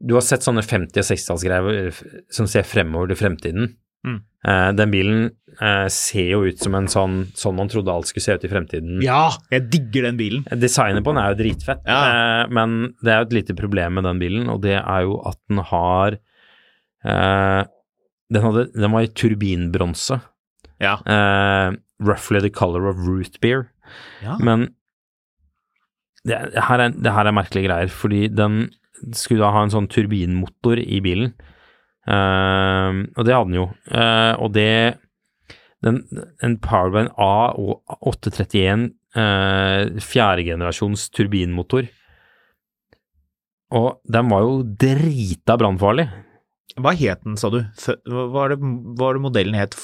[0.00, 1.90] Du har sett sånne 50- og 60-tallsgreier
[2.32, 3.66] som ser fremover til fremtiden.
[4.06, 4.20] Mm.
[4.48, 5.24] Eh, den bilen
[5.60, 8.48] uh, ser jo ut som en sånn sånn man trodde alt skulle se ut i
[8.48, 9.02] fremtiden.
[9.04, 10.46] Ja, jeg digger den bilen.
[10.62, 11.98] Designet på den er jo dritfett, Ja.
[12.00, 15.18] uh, men det er jo et lite problem med den bilen, og det er jo
[15.28, 16.16] at den har
[17.00, 20.18] den, hadde, den var i turbinbronse.
[20.84, 20.98] Ja.
[22.00, 23.70] Roughly the color of root beer.
[24.20, 24.36] ja.
[24.38, 24.66] Men
[26.28, 28.66] det, det, her er, det her er merkelige greier, fordi den
[29.16, 31.32] skulle da ha en sånn turbinmotor i bilen.
[32.08, 33.66] Eh, og det hadde den jo.
[33.92, 34.70] Uh, og det
[35.84, 36.02] den,
[36.44, 41.88] En Powerline A831 uh, fjerdegenerasjons turbinmotor.
[43.70, 46.08] Og den var jo drita brannfarlig.
[46.80, 47.60] Hva het den, sa du?
[48.08, 48.58] Hva var det,
[48.98, 49.76] var det modellen het?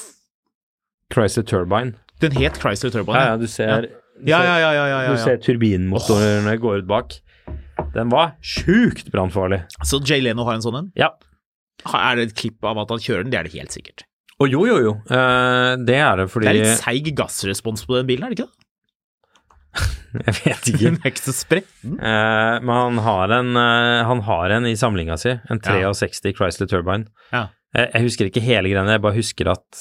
[1.12, 1.94] Chrysler Turbine.
[2.22, 3.18] Den het Chrysler Turbine?
[3.18, 6.82] Ja, ja, du ser, du ja, ser- ja, ja, ja, ja, Du ser turbinmotorene går
[6.82, 7.18] ut bak.
[7.94, 9.62] Den var sjukt brannfarlig.
[9.84, 10.90] Så Jay Leno har en sånn en?
[10.98, 11.12] Ja.
[11.84, 13.32] Er det et klipp av at han kjører den?
[13.34, 14.04] Det er det helt sikkert.
[14.42, 14.92] Og jo, jo, jo.
[15.08, 18.38] Eh, det er det fordi Det er litt seig gassrespons på den bilen, er det
[18.40, 18.62] ikke det?
[20.26, 20.80] Jeg vet ikke.
[20.82, 21.96] Den er ikke så spretten.
[22.00, 25.92] Eh, men han har, en, eh, han har en i samlinga si, en Ja.
[25.92, 27.08] 63 Chrysler Turbine.
[27.32, 27.46] Ja.
[27.76, 29.80] Jeg husker ikke hele greiene, jeg bare husker at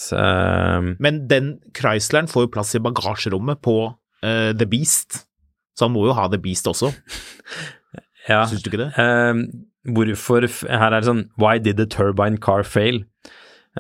[1.00, 3.76] Men den Chrysleren får jo plass i bagasjerommet på
[4.22, 5.22] The Beast,
[5.78, 6.90] så han må jo ha The Beast også,
[8.28, 8.42] Ja.
[8.50, 8.90] syns du ikke det?
[9.00, 9.40] Eh,
[9.86, 13.04] hvorfor Her er det sånn Why did the turbine car fail?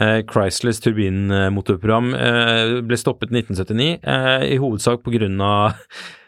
[0.01, 5.77] Eh, Chryslers turbinmotorprogram eh, ble stoppet i 1979, eh, i hovedsak av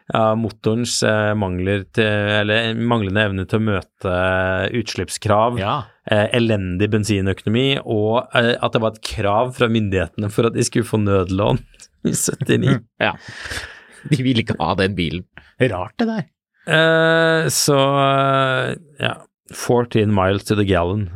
[0.08, 2.06] ja, motorens eh, mangler til,
[2.40, 4.14] eller manglende evne til å møte
[4.80, 5.74] utslippskrav, Ja.
[6.10, 10.64] eh, elendig bensinøkonomi, og eh, at det var et krav fra myndighetene for at de
[10.64, 11.60] skulle få nødlån
[12.08, 12.80] i 79.
[13.04, 13.18] ja.
[14.08, 15.28] De ville ikke ha den bilen.
[15.60, 16.24] Rart det der.
[16.72, 17.76] Eh, så
[19.04, 19.18] ja
[19.54, 21.08] 14 miles to the gallon.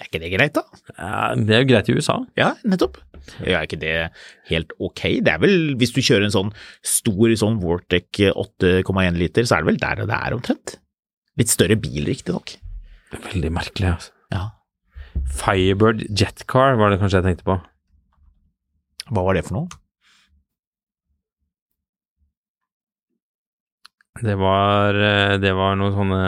[0.00, 0.62] Er ikke det greit, da?
[0.96, 2.16] Ja, det er jo greit i USA.
[2.38, 2.96] Ja, nettopp.
[3.44, 3.96] Ja, er ikke det
[4.48, 5.02] helt ok?
[5.22, 6.54] Det er vel, hvis du kjører en sånn
[6.86, 10.76] stor sånn Vortec 8,1 liter, så er det vel der det er omtrent.
[11.38, 12.56] Litt større bil, riktignok.
[13.12, 13.92] Veldig merkelig.
[13.92, 14.16] Altså.
[14.32, 14.46] Ja.
[15.42, 17.58] Firebird Jetcar var det kanskje jeg tenkte på.
[19.12, 19.81] Hva var det for noe?
[24.20, 26.18] Det var, eh, det var noe sånne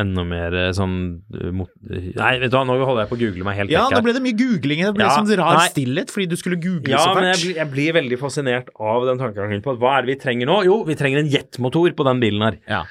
[0.00, 0.94] enda mer eh, sånn
[1.36, 3.82] eh, mot, Nei, vet du hva, nå holder jeg på å google meg helt Ja,
[3.92, 4.80] nå ble det mye googling.
[4.86, 5.66] Det ble Ja, sånn rar nei.
[5.68, 9.04] stillhet fordi du skulle google Ja, så men jeg blir, jeg blir veldig fascinert av
[9.10, 10.62] den tankegangen på hva er det vi trenger nå?
[10.64, 12.56] Jo, vi trenger en jetmotor på den bilen her.
[12.72, 12.86] Ja.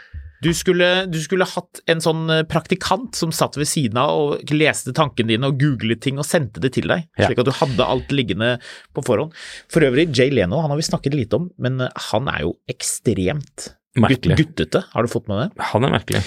[0.46, 4.94] Du skulle, du skulle hatt en sånn praktikant som satt ved siden av og leste
[4.94, 8.14] tankene dine og googlet ting og sendte det til deg, slik at du hadde alt
[8.14, 8.52] liggende
[8.94, 9.34] på forhånd.
[9.74, 11.82] For øvrig, Jay Leno han har vi snakket lite om, men
[12.12, 14.38] han er jo ekstremt Merkelig.
[14.42, 14.84] guttete.
[14.92, 15.66] Har du fått med det?
[15.72, 16.24] Han er merkelig.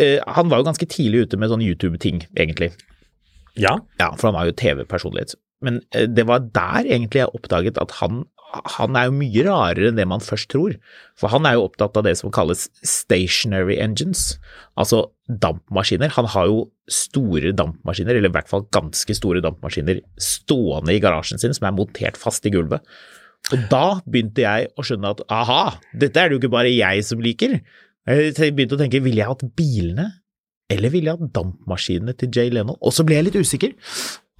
[0.00, 2.72] Eh, han var jo ganske tidlig ute med sånne YouTube-ting, egentlig.
[3.54, 3.78] Ja.
[4.00, 5.36] Ja, for han var jo TV-personlighet.
[5.62, 8.24] Men eh, det var der egentlig jeg oppdaget at han,
[8.78, 10.74] han er jo mye rarere enn det man først tror.
[11.20, 14.38] For han er jo opptatt av det som kalles stationary engines,
[14.80, 16.12] altså dampmaskiner.
[16.16, 21.40] Han har jo store dampmaskiner, eller i hvert fall ganske store dampmaskiner, stående i garasjen
[21.40, 22.82] sin som er montert fast i gulvet.
[23.52, 25.62] Og da begynte jeg å skjønne at aha,
[25.92, 27.58] dette er det jo ikke bare jeg som liker.
[28.08, 30.08] Jeg begynte å tenke, ville jeg hatt bilene,
[30.72, 32.78] eller ville jeg hatt dampmaskinene til Jay Leno?
[32.80, 33.76] Og så ble jeg litt usikker.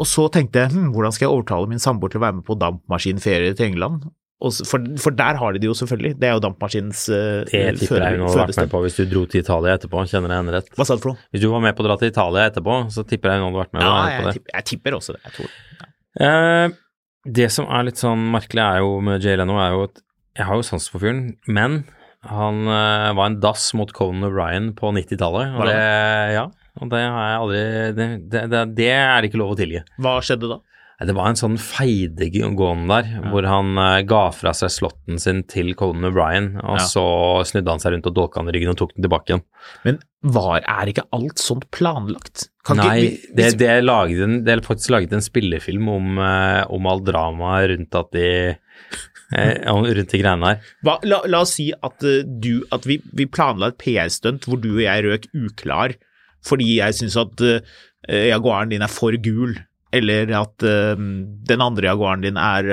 [0.00, 2.46] Og så tenkte jeg, hm, hvordan skal jeg overtale min samboer til å være med
[2.48, 4.08] på dampmaskinferie til England?
[4.42, 8.02] For, for der har de det jo selvfølgelig, det er jo dampmaskinens uh, Det tipper
[8.02, 10.54] jeg hun hadde vært med på hvis du dro til Italia etterpå, kjenner jeg henne
[10.56, 10.72] rett.
[10.74, 11.26] Hva sa du for noe?
[11.30, 13.60] Hvis du var med på å dra til Italia etterpå, så tipper jeg hun hadde
[13.60, 15.86] vært med Ja, jeg, tipper, jeg tipper også det, jeg tror det.
[16.26, 16.74] Eh,
[17.24, 20.02] det som er litt sånn merkelig er jo med Jay Leno, er jo at
[20.38, 21.82] jeg har jo sans for fyren, men
[22.26, 25.56] han uh, var en dass mot Conan O'Brien på 90-tallet.
[25.58, 25.78] Og det,
[26.36, 26.44] ja,
[26.78, 27.62] og det har jeg aldri
[27.98, 29.82] det, det, det, det er ikke lov å tilgi.
[30.02, 30.60] Hva skjedde da?
[31.08, 35.72] Det var en sånn feidegående der, hvor han eh, ga fra seg slotten sin til
[35.78, 36.86] Colin O'Brien, og Ja.
[36.86, 37.04] så
[37.48, 39.44] snudde han seg rundt og dolka han i ryggen og tok den tilbake igjen.
[39.86, 42.48] Men var, er ikke alt sånt planlagt?
[42.64, 46.62] Kan Nei, ikke, det, det, laget en, det er faktisk laget en spillefilm om, eh,
[46.70, 50.70] om all dramaet rundt at de eh, rundt de greiene her.
[50.86, 54.84] La, la oss si at, du, at vi, vi planla et PR-stunt hvor du og
[54.84, 55.96] jeg røk uklar
[56.42, 57.60] fordi jeg syns at uh,
[58.10, 59.52] Jaguaren din er for gul,
[59.92, 60.98] eller at uh,
[61.48, 62.68] den andre Jaguaren din er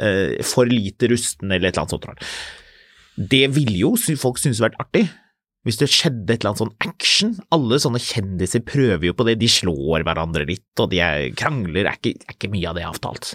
[0.00, 2.30] eh, for lite rusten, eller et eller annet sånt.
[3.30, 5.06] Det ville jo folk synes vært artig.
[5.66, 7.32] Hvis det skjedde et eller annet sånn action.
[7.52, 9.36] Alle sånne kjendiser prøver jo på det.
[9.42, 11.84] De slår hverandre litt, og de er, krangler.
[11.84, 13.34] Er ikke, er ikke mye av det avtalt.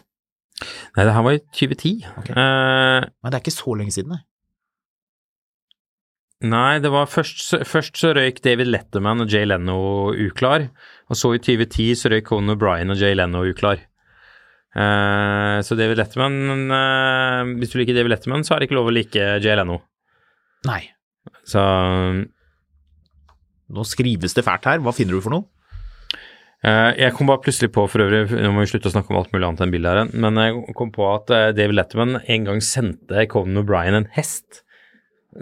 [0.95, 2.07] Nei, det her var i 2010.
[2.21, 2.33] Okay.
[2.33, 4.23] Uh, Men det er ikke så lenge siden, nei.
[6.55, 9.77] nei, det var først, først så røyk David Letterman og Jay Leno
[10.13, 10.69] uklar,
[11.05, 13.83] og så i 2010 så røyk Conan O'Brien og Jay Leno uklar.
[14.75, 18.89] Uh, så David Letterman uh, Hvis du liker David Letterman, så er det ikke lov
[18.91, 19.79] å like Jay Leno.
[20.67, 20.81] Nei.
[21.47, 21.61] Så
[23.75, 24.81] Nå skrives det fælt her.
[24.83, 25.47] Hva finner du for noe?
[26.65, 29.19] Uh, jeg kom bare plutselig på, for øvrig, nå må vi slutte å snakke om
[29.19, 32.61] alt mulig annet enn bildet her, men jeg kom på at David Letterman en gang
[32.65, 34.63] sendte Conan O'Brien en hest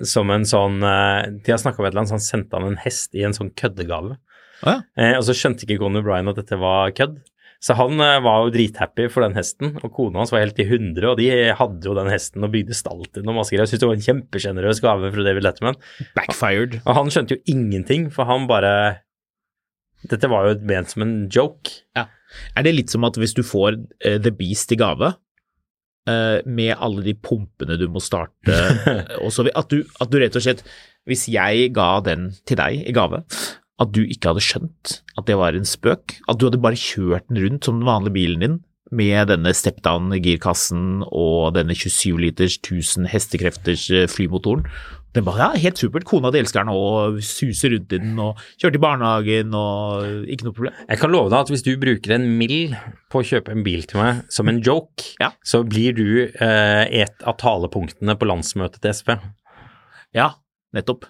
[0.10, 2.82] som en sånn De har snakka om et eller annet, så han sendte han en
[2.82, 4.18] hest i en sånn køddegave.
[4.64, 4.80] Å ja.
[4.98, 7.20] Eh, og så skjønte ikke Conor Bryan at dette var kødd.
[7.64, 10.66] Så han eh, var jo drithappy for den hesten, og kona hans var helt i
[10.68, 13.64] hundre, og de hadde jo den hesten og bygde stall til den og masse greier.
[13.64, 15.80] Jeg syntes det var en kjempesjenerøs gave fra David Letterman.
[16.18, 16.80] Backfired.
[16.84, 18.74] Og han skjønte jo ingenting, for han bare
[20.04, 21.78] Dette var jo ment som en joke.
[22.58, 25.14] Er det litt som at hvis du får uh, The Beast i gave,
[26.12, 28.58] eh, med alle de pumpene du må starte,
[29.24, 30.66] og så vi- at, du, at du rett og slett
[31.08, 33.22] Hvis jeg ga den til deg i gave,
[33.82, 37.26] at du ikke hadde skjønt at det var en spøk, at du hadde bare kjørt
[37.30, 38.60] den rundt som den vanlige bilen din,
[38.94, 44.68] med denne step-down-girkassen og denne 27 liters 1000 hestekrefters eh, flymotoren.
[45.14, 48.40] Den bare, ja, helt supert, kona di elsker den og suser rundt i den og
[48.58, 50.78] kjører til barnehagen og ikke noe problem.
[50.90, 52.74] Jeg kan love deg at hvis du bruker en mill
[53.14, 55.32] på å kjøpe en bil til meg som en joke, Ja.
[55.46, 59.14] så blir du eh, et av talepunktene på landsmøtet til SP.
[60.18, 60.32] Ja,
[60.74, 61.06] nettopp.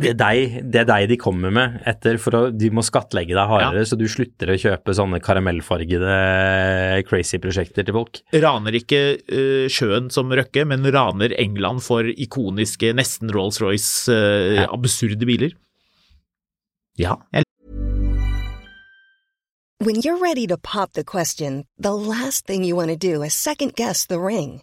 [0.00, 3.34] Det er deg, det er deg de kommer med etter, for å, de må skattlegge
[3.36, 3.88] deg hardere, Ja.
[3.90, 6.14] så du slutter å kjøpe sånne karamellfargede
[7.10, 8.22] crazy prosjekter til folk.
[8.32, 14.66] Raner ikke uh, sjøen som Røkke, men raner England for ikoniske, nesten Rolls-Royce, uh, Ja.
[14.72, 15.52] absurde biler.
[16.96, 17.44] Ja, jeg
[19.82, 23.34] When you're ready to pop the question, the last thing you want to do is
[23.34, 24.62] second guess the ring.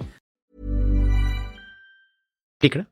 [2.61, 2.87] Liker det.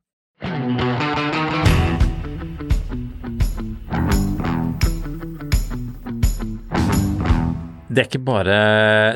[7.89, 8.58] Det er ikke bare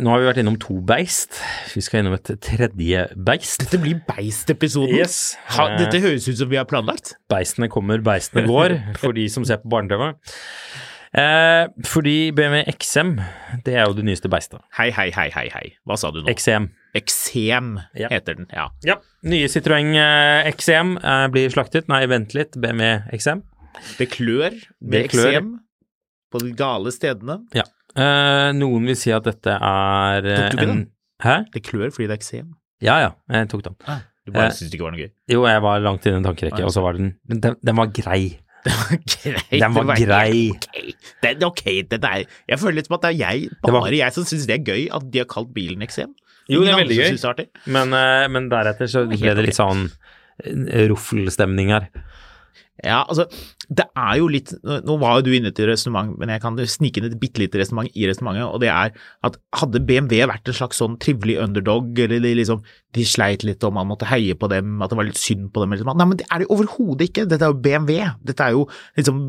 [0.01, 1.37] Nå har vi vært innom to beist.
[1.75, 3.61] Vi skal innom et tredje beist.
[3.61, 4.97] Dette blir Beist-episoden.
[4.97, 5.35] Yes.
[5.55, 7.13] Ha, dette høres ut som vi har planlagt.
[7.31, 10.09] Beistene kommer, beistene går, for de som ser på barne-TV.
[11.13, 13.15] Eh, fordi BMW XM,
[13.65, 14.65] det er jo det nyeste beistet.
[14.79, 15.67] Hei, hei, hei, hei, hei.
[15.85, 16.27] Hva sa du nå?
[16.33, 16.71] XM.
[16.95, 18.07] Eksem Ja.
[18.11, 18.67] heter den, ja.
[18.85, 18.95] Ja.
[19.25, 21.87] Nye Citroën eh, XM eh, blir slaktet.
[21.89, 22.53] Nei, vent litt.
[22.61, 23.41] BMW XM.
[23.97, 25.47] Det klør med eksem
[26.31, 27.39] på de gale stedene.
[27.57, 27.63] Ja.
[27.97, 30.83] Eh, noen vil si at dette er eh, Tok du ikke en den?
[31.23, 31.35] Hæ?
[31.53, 32.53] Det klør fordi det er eksem.
[32.83, 33.11] Ja, ja.
[33.31, 33.75] Jeg tok den.
[34.25, 34.55] Du bare Eh.
[34.55, 35.11] syntes det ikke var noe gøy.
[35.33, 36.65] Jo, jeg var langt inne i en tankerekke, Ja.
[36.69, 38.39] og så var den men Den, den var grei.
[39.03, 39.59] Greit.
[39.59, 40.51] Den var det grei.
[40.55, 40.93] Okay.
[41.21, 44.13] Den, ok, det er, jeg føler litt som at det er jeg, bare var- jeg
[44.15, 46.13] som syns det er gøy at de har kalt bilen eksem.
[46.51, 47.11] Jo, det er veldig gøy.
[47.71, 49.85] Men, eh, men deretter så Det ble det litt sånn
[50.43, 51.87] eh, ruffelstemning her.
[52.81, 53.27] Ja, altså,
[53.69, 56.97] det er jo litt Nå var jo du inne til resonnement, men jeg kan snike
[56.97, 58.95] inn et bitte lite resonnement i resonnementet, og det er
[59.29, 62.63] at hadde BMW vært en slags sånn trivelig underdog, eller de liksom
[62.97, 65.61] De sleit litt og man måtte heie på dem, at det var litt synd på
[65.61, 65.97] dem, eller sånn.
[66.01, 67.27] Nei, men det er det overhodet ikke.
[67.29, 67.95] Dette er jo BMW.
[68.29, 68.65] Dette er jo
[68.97, 69.21] liksom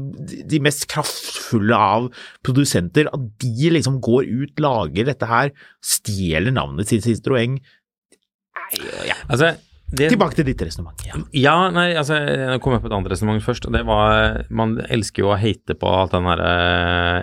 [0.49, 2.11] de- mest kraftfulle av
[2.45, 3.09] produsenter.
[3.13, 7.57] At de liksom går ut, lager dette her, stjeler navnet sitt Citroën.
[7.57, 9.17] Nei, ja.
[9.29, 9.55] Altså,
[9.99, 11.01] det, Tilbake til ditt resonnement.
[11.07, 11.21] Ja.
[11.37, 15.25] Ja, nei, altså, jeg kom på et annet resonnement først, og det var Man elsker
[15.25, 16.53] jo å hate på at den derre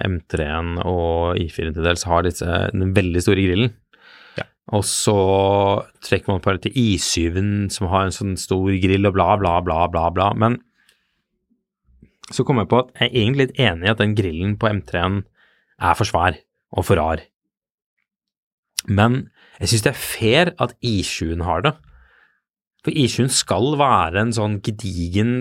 [0.07, 3.73] M3-en og I4 til dels har disse, den veldig store grillen.
[4.39, 4.47] Ja.
[4.77, 5.17] Og så
[6.05, 9.57] trekker man på det til I7-en som har en sånn stor grill og bla, bla,
[9.65, 10.31] bla, bla, bla.
[10.37, 10.61] Men
[12.31, 14.71] så kom jeg på at jeg er egentlig litt enig i at den grillen på
[14.71, 15.21] M3-en
[15.81, 16.39] er for svær
[16.71, 17.23] og for rar.
[18.87, 19.25] Men
[19.59, 21.73] jeg syns det er fair at I7-en har det.
[22.85, 25.33] For I7 skal være en sånn gedigen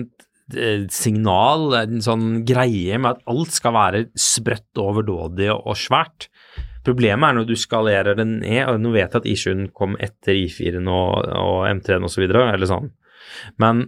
[0.53, 6.27] eh, signal, en sånn greie med at alt skal være sprøtt, overdådig og, og svært.
[6.85, 10.37] Problemet er når du skalerer det ned, og nå vet jeg at I7 kom etter
[10.37, 12.89] I4-en og, og M3-en osv., eller sånn.
[13.61, 13.87] Men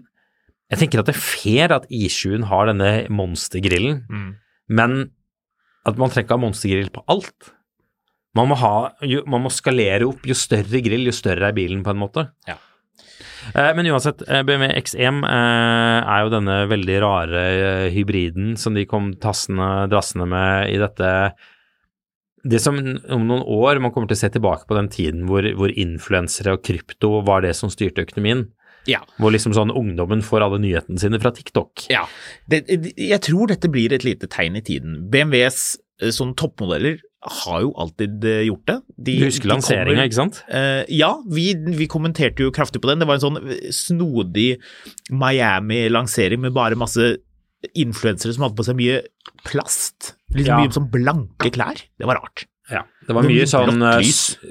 [0.73, 4.31] jeg tenker at det er fair at I7 har denne monstergrillen, Mm.
[4.73, 4.93] men
[5.85, 7.49] at man trenger ikke ha monstergrill på alt.
[8.37, 10.23] Man må, ha, jo, man må skalere opp.
[10.25, 12.23] Jo større grill, jo større er bilen, på en måte.
[12.47, 12.55] Ja.
[13.55, 17.43] Eh, men uansett, eh, BMW X1 eh, er jo denne veldig rare
[17.93, 21.09] hybriden som de kom tassende, drassende med i dette
[22.43, 25.45] Det som om noen år man kommer til å se tilbake på den tiden hvor,
[25.59, 28.49] hvor influensere og krypto var det som styrte økonomien.
[28.89, 28.99] Ja.
[29.15, 31.85] Hvor liksom sånn ungdommen får alle nyhetene sine fra TikTok.
[31.93, 32.03] Ja,
[32.51, 32.65] det,
[32.99, 35.05] jeg tror dette blir et lite tegn i tiden.
[35.13, 35.77] BMWs
[36.11, 38.77] sånn toppmodeller har jo alltid eh, gjort det.
[38.97, 40.41] De, Du husker lanseringa, ikke sant?
[40.51, 42.99] Uh, ja, vi, vi kommenterte jo kraftig på den.
[42.99, 43.39] Det var en sånn
[43.73, 44.57] snodig
[45.11, 47.13] Miami-lansering med bare masse
[47.79, 49.01] influensere som hadde på seg mye
[49.47, 50.13] plast.
[50.33, 50.59] Liksom Ja.
[50.59, 51.79] mye sånn blanke klær.
[51.99, 52.45] Det var rart.
[52.71, 53.97] Ja, det var mye sånn eh,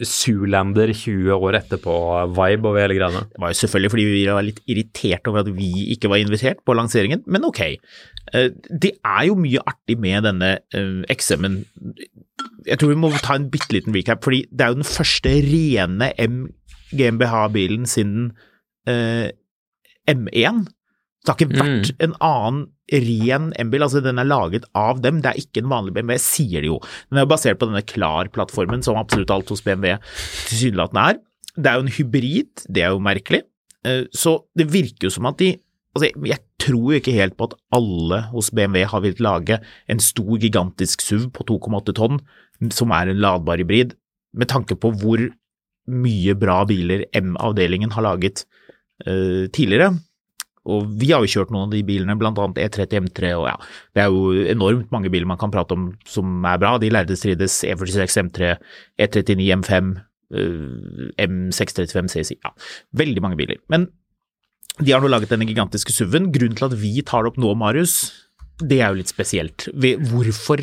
[0.05, 3.22] Zoolander 20 år etterpå-vibe over hele greiene.
[3.33, 6.61] Det var jo selvfølgelig fordi vi var litt irritert over at vi ikke var invitert
[6.68, 7.61] på lanseringen, men ok.
[8.35, 11.62] Eh, Det er jo mye artig med denne eh, XM-en.
[12.68, 15.33] Jeg tror vi må ta en bitte liten recap, fordi det er jo den første
[15.48, 16.42] rene M
[16.92, 18.33] GmbH-bilen siden
[18.87, 19.31] eh,
[20.11, 20.66] M1.
[21.22, 25.30] Det har ikke vært en annen ren M-bil, altså den er laget av dem, det
[25.30, 26.80] er ikke en vanlig BMW, sier de jo.
[27.11, 29.94] Den er jo basert på denne Klar-plattformen som absolutt alt hos BMW
[30.48, 31.20] tilsynelatende er.
[31.56, 33.42] Det er jo en hybrid, det er jo merkelig.
[33.85, 35.58] Eh, Så det virker jo som at de
[35.94, 40.38] Altså, jeg- tror ikke helt på at alle hos BMW har villet lage en stor,
[40.38, 42.20] gigantisk SUV på 2,8 tonn,
[42.70, 43.92] som er en ladbar hybrid,
[44.32, 45.18] med tanke på hvor
[45.88, 48.44] mye bra biler M-avdelingen har laget
[49.06, 49.98] uh, tidligere.
[50.70, 53.57] Og vi har jo kjørt noen av de bilene, annet E30 M3, og ja,
[53.96, 56.77] det er jo enormt mange biler man kan prate om som er bra.
[56.79, 58.53] De lærde strides, E46 M3,
[59.03, 59.90] E39 M5,
[60.38, 62.55] eh, M635 CSI, ja,
[63.03, 63.59] veldig mange biler.
[63.75, 63.88] Men
[64.79, 66.31] de har nå laget denne gigantiske SUV-en.
[66.33, 67.96] Grunnen til at vi tar det opp nå, Marius,
[68.62, 69.66] det er jo litt spesielt.
[70.09, 70.62] Hvorfor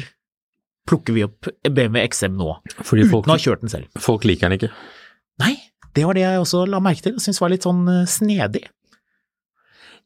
[0.89, 3.99] plukker vi opp BMW XM nå, Fordi folk, uten å ha kjørt den selv?
[4.01, 4.71] folk liker den ikke.
[5.43, 5.53] Nei,
[5.93, 8.63] det var det jeg også la merke til, og syntes var litt sånn eh, snedig.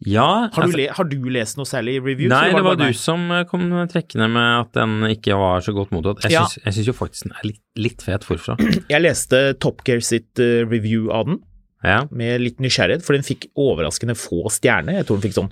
[0.06, 2.30] Ja, Har du, altså- har du lest noe særlig reviews?
[2.30, 5.62] Nei, var det var bare du som eh, kom trekkende med at den ikke var
[5.64, 6.24] så godt mottatt.
[6.24, 6.44] Jeg Ja.
[6.46, 8.58] syns, jo faktisk den er litt, litt fet forfra.
[8.90, 11.40] Jeg leste Top Gear sitt uh, review av den,
[11.84, 12.06] Ja.
[12.12, 15.00] med litt nysgjerrighet, for den fikk overraskende få stjerner.
[15.00, 15.52] Jeg tror den fikk sånn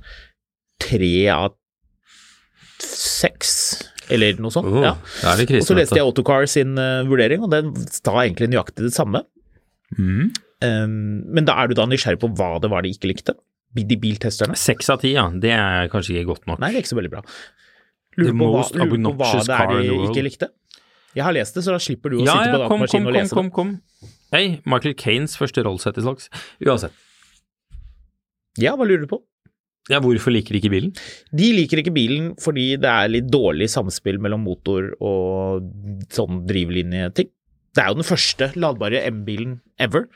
[0.81, 1.53] tre av
[2.81, 4.67] seks, eller noe sånt.
[4.67, 4.95] Oh, ja.
[5.23, 9.23] Og så leste jeg Autocar sin uh, vurdering, og den sa egentlig nøyaktig det samme.
[9.97, 10.31] mm.
[10.61, 13.33] Um, men da er du da nysgjerrig på hva det var de ikke likte?
[13.71, 14.57] De biltesterne?
[14.59, 15.27] Seks av ti, ja.
[15.31, 16.59] Det er kanskje ikke godt nok.
[16.63, 17.21] Nei, det er ikke så veldig bra.
[18.19, 20.51] Lurer på hva, lurer på hva det er de ikke likte.
[21.15, 23.07] Jeg har lest det, så da slipper du å ja, sitte ja, på kom, kom,
[23.07, 24.09] datamaskinen og kom, kom, kom, det.
[24.09, 24.11] kom.
[24.31, 26.29] Hei, Michael Kanes første rollsett i slags.
[26.63, 26.95] Uansett.
[28.59, 29.19] Ja, hva lurer du på?
[29.89, 30.91] Ja, hvorfor liker de ikke bilen?
[31.35, 35.65] De liker ikke bilen fordi det er litt dårlig samspill mellom motor og
[36.13, 37.31] sånn drivlinjeting.
[37.71, 40.09] Det er jo den første ladbare M-bilen ever.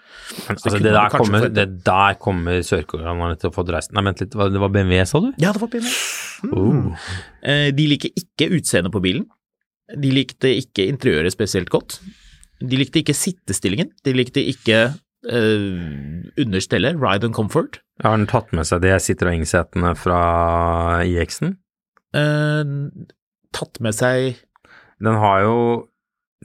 [0.52, 4.24] Altså, det, det, der kommer, det der kommer sørkoreanerne til å få dreist Nei, vent
[4.24, 5.30] litt, det var BMW, sa du?
[5.40, 5.94] Ja, det var BMW.
[6.52, 7.08] Oh.
[7.48, 9.24] Eh, De liker ikke utseendet på bilen.
[9.96, 12.02] De likte ikke interiøret spesielt godt.
[12.60, 13.92] De likte ikke sittestillingen.
[14.04, 15.82] De likte ikke uh,
[16.42, 17.80] understellet, ride and comfort.
[18.04, 20.20] Har den tatt med seg de Citroën-setene fra
[21.08, 21.56] IX-en?
[22.16, 23.06] Uh,
[23.56, 24.38] tatt med seg
[25.04, 25.56] Den har jo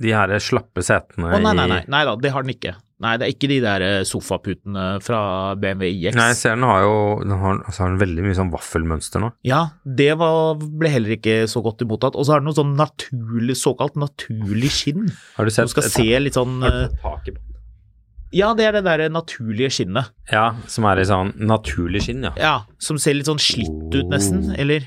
[0.00, 2.76] de her slappe setene Å, nei, nei, nei, nei da, det har den ikke.
[3.00, 5.20] Nei, det er ikke de der eh, sofaputene fra
[5.56, 6.16] BMW iX.
[6.18, 9.22] Nei, jeg ser den har jo den har, altså har den veldig mye sånn vaffelmønster
[9.24, 9.30] nå.
[9.48, 12.18] Ja, det var, ble heller ikke så godt imottatt.
[12.20, 15.08] Og så har den noe sånn naturlig, såkalt naturlig skinn.
[15.38, 15.70] Har du sett?
[15.70, 17.46] Du skal se litt sånn Har du eh, taket på?
[18.36, 20.12] Ja, det er det der naturlige skinnet.
[20.30, 22.30] Ja, som er i sånn naturlig skinn, ja.
[22.38, 24.60] Ja, som ser litt sånn slitt ut nesten, Oh.
[24.60, 24.84] eller?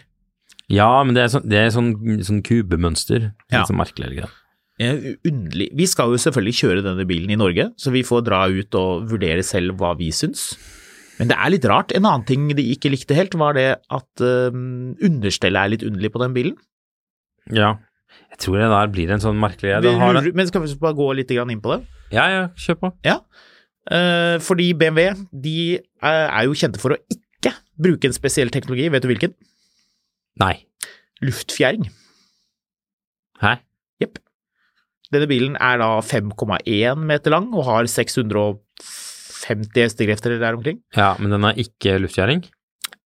[0.72, 1.90] Ja, men det er sånn, det er sånn,
[2.24, 3.34] sånn kubemønster.
[3.52, 3.58] Ja.
[3.58, 4.32] Litt sånn merkelig, eller ikke?
[4.82, 5.68] Eh, Underlig.
[5.78, 9.06] Vi skal jo selvfølgelig kjøre denne bilen i Norge, så vi får dra ut og
[9.12, 10.54] vurdere selv hva vi syns.
[11.20, 11.94] Men det er litt rart.
[11.94, 16.10] En annen ting de ikke likte helt, var det at um, understellet er litt underlig
[16.16, 16.56] på den bilen.
[17.54, 17.76] Ja.
[18.34, 21.08] Jeg tror det der blir en sånn merkelig Vi lurer- Men skal vi bare gå
[21.16, 21.86] litt inn på det?
[22.14, 22.92] Ja, ja, kjør på.
[23.06, 23.20] Ja.
[23.90, 28.90] Uh, fordi BMW de er jo kjente for å ikke bruke en spesiell teknologi.
[28.90, 29.34] Vet du hvilken?
[30.42, 30.66] Nei.
[31.22, 31.90] Luftfjæring.
[33.44, 33.58] Hæ?
[35.14, 40.80] Denne bilen er da 5,1 meter lang og har 650 hestekrefter der omkring.
[40.98, 42.44] Ja, men den er ikke luftgjæring.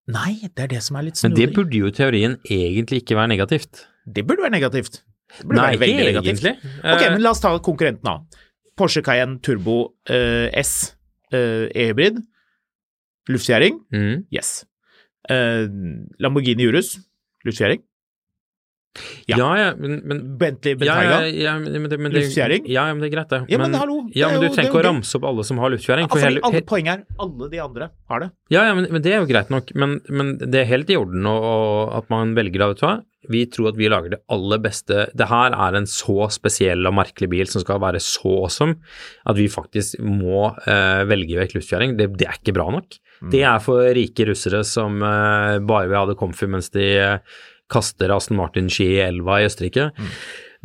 [0.08, 3.18] Nei, det er det som er litt Men det burde jo i teorien egentlig ikke
[3.20, 3.82] være negativt.
[4.08, 5.02] Det burde være negativt.
[5.36, 6.46] Det burde Nei, være veldig negativt.
[6.46, 6.54] egentlig.
[6.80, 8.14] Ok, Eh, men la oss ta konkurrenten da.
[8.78, 9.78] Porsche Cayenne Turbo
[10.10, 10.96] uh, S
[11.34, 12.22] uh, e-hybrid.
[13.28, 13.82] Luftfjæring.
[13.92, 14.24] mm.
[14.32, 14.66] Yes.
[15.30, 15.68] Uh,
[16.24, 16.94] Lamborghini Urus.
[17.44, 17.82] Luftfjæring.
[19.28, 19.38] Ja.
[19.42, 21.20] Ja, ja, men, men Bentley Bentayga.
[21.28, 22.68] ja, ja, men, men, det- men Luftfjæring?
[22.72, 23.42] Ja, men det er greit, det.
[23.52, 25.44] Ja, men hallo, det Ja, men du jo- trenger er ikke å ramse opp alle
[25.44, 26.08] som har luftfjæring.
[26.10, 28.32] Altså, hele, alle poenget poeng er alle de andre har det.
[28.50, 29.74] ja, ja, men, men det er jo greit nok.
[29.76, 32.86] Men, men det er helt i orden og, og at man velger det, vet du
[32.88, 32.96] hva.
[33.30, 35.10] Vi tror at vi lager det aller beste.
[35.18, 38.78] Det her er en så spesiell og merkelig bil som skal være så awesome
[39.28, 41.98] at vi faktisk må eh, velge vekk luftfjæring.
[42.00, 42.96] Det, det er ikke bra nok.
[43.20, 43.32] Mm.
[43.34, 47.18] Det er for rike russere som eh, bare vil ha det comfy mens de eh,
[47.72, 49.90] kaster Aston Martin-ski i elva i Østerrike.
[49.98, 50.12] Mm.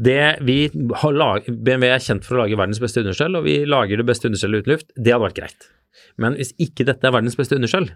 [0.03, 0.57] Det vi
[1.03, 4.07] har lag, BMW er kjent for å lage verdens beste understell, og vi lager det
[4.09, 4.89] beste understellet uten luft.
[4.97, 5.69] Det hadde vært greit.
[6.21, 7.93] Men hvis ikke dette er verdens beste understell,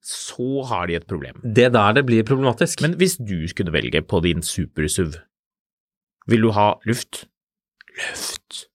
[0.00, 1.40] Så har de et problem.
[1.44, 2.80] det er der det blir problematisk.
[2.80, 5.18] Men hvis du skulle velge på din super-SUV,
[6.26, 7.26] vil du ha luft?
[7.96, 8.66] Luft.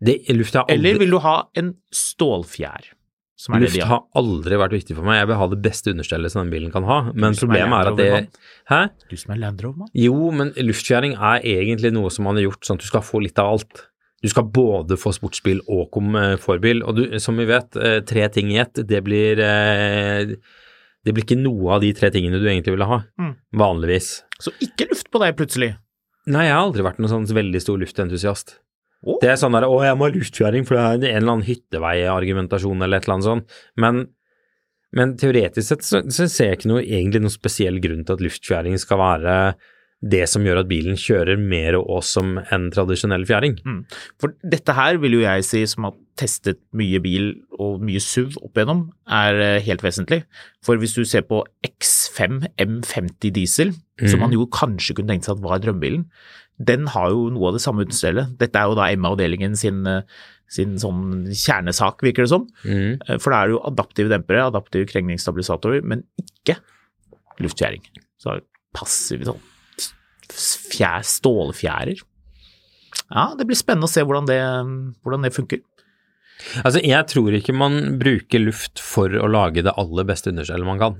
[0.00, 0.74] det, luft aldri...
[0.74, 2.92] Eller vil du ha en stålfjær?
[3.50, 4.02] Luft har.
[4.14, 5.18] aldri vært viktig for meg.
[5.20, 6.98] Jeg vil ha det beste understellet som den bilen kan ha.
[7.12, 8.40] Men problemet er er at det
[8.70, 8.80] Hæ?
[9.10, 9.88] Du som er Land Rover-mann?
[9.98, 13.20] Jo, men luftfjæring er egentlig noe som man har gjort sånn at du skal få
[13.24, 13.88] litt av alt.
[14.22, 18.52] Du skal både få sportsbil og komfortbil, og du, som vi vet, eh, tre ting
[18.54, 20.36] i ett, det blir eh,
[21.04, 23.34] Det blir ikke noe av de tre tingene du egentlig ville ha, Mm.
[23.58, 24.22] vanligvis.
[24.38, 25.76] Så ikke luft på deg plutselig.
[26.28, 28.58] Nei, jeg har aldri vært noen sånn veldig stor luftentusiast.
[29.02, 29.18] Å?
[29.22, 31.48] Det er sånn der, å, jeg må ha luftfjæring, for det er en eller annen
[31.48, 33.60] hytteveiargumentasjon eller et eller annet sånt.
[33.82, 34.02] Men,
[34.94, 38.26] men teoretisk sett så, så ser jeg ikke noe, egentlig noen spesiell grunn til at
[38.28, 39.36] luftfjæring skal være
[40.02, 43.54] det som gjør at bilen kjører mer awesome enn tradisjonell fjæring.
[44.20, 47.28] For dette her vil jo jeg si, som har testet mye bil
[47.62, 50.24] og mye SUV opp igjennom, er eh, helt vesentlig.
[50.66, 53.72] For hvis du ser på X5 M50 diesel,
[54.02, 56.08] som man jo kanskje kunne tenkt seg at var drømmebilen,
[56.62, 58.36] den har jo noe av det samme utstellet.
[58.40, 60.02] Dette er jo da MA-avdelingen sin, eh,
[60.52, 62.46] sin sånn kjernesak, virker det som.
[62.64, 63.00] Mm.
[63.08, 66.58] Eh, For da er det jo adaptive dempere, adaptive krengningsstabilisatorer, men ikke
[67.40, 67.82] luftfjæring.
[68.20, 68.40] Så
[68.76, 69.40] passive sånn
[70.32, 72.00] fjær, stålfjærer.
[73.12, 74.40] Ja, det blir spennende å se hvordan det,
[75.04, 75.60] hvordan det funker.
[76.64, 80.80] Altså, jeg tror ikke man bruker luft for å lage det aller beste understellet man
[80.80, 80.96] kan.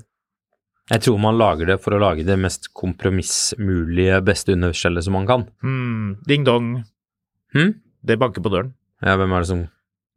[0.91, 5.28] Jeg tror man lager det for å lage det mest kompromissmulige beste understellet som man
[5.28, 5.45] kan.
[5.62, 6.72] Hmm, ding dong.
[7.55, 7.76] Hmm?
[8.03, 8.72] Det banker på døren.
[9.03, 9.62] Ja, hvem er det som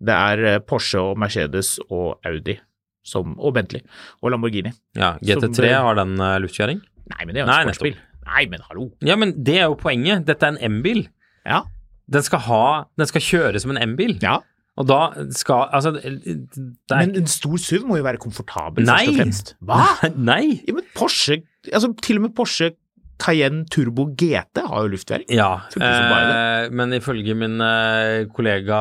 [0.06, 2.58] Det er eh, Porsche og Mercedes og Audi
[3.06, 3.86] som, og Bentley
[4.22, 4.74] og Lamborghini.
[4.98, 6.82] Ja, GT3 som, har den uh, luftkjøring?
[7.14, 8.02] Nei, men det er jo en sportsbil.
[8.26, 8.90] Nei, men hallo.
[9.06, 10.26] Ja, men det er jo poenget.
[10.26, 11.06] Dette er en M-bil.
[11.46, 11.62] Ja.
[12.10, 12.66] Den skal ha
[12.98, 14.18] Den skal kjøre som en M-bil.
[14.26, 14.42] ja.
[14.76, 15.02] Og da
[15.32, 19.06] skal Altså, er Men en stor SUV må jo være komfortabel, Nei.
[19.06, 19.54] først og fremst.
[19.64, 19.84] Hva?
[20.32, 20.62] Nei!
[20.68, 22.74] Ja, men Porsche altså Til og med Porsche
[23.22, 25.30] Cayenne Turbo GT har jo luftverk.
[25.32, 28.80] Ja, eh, men ifølge min eh, kollega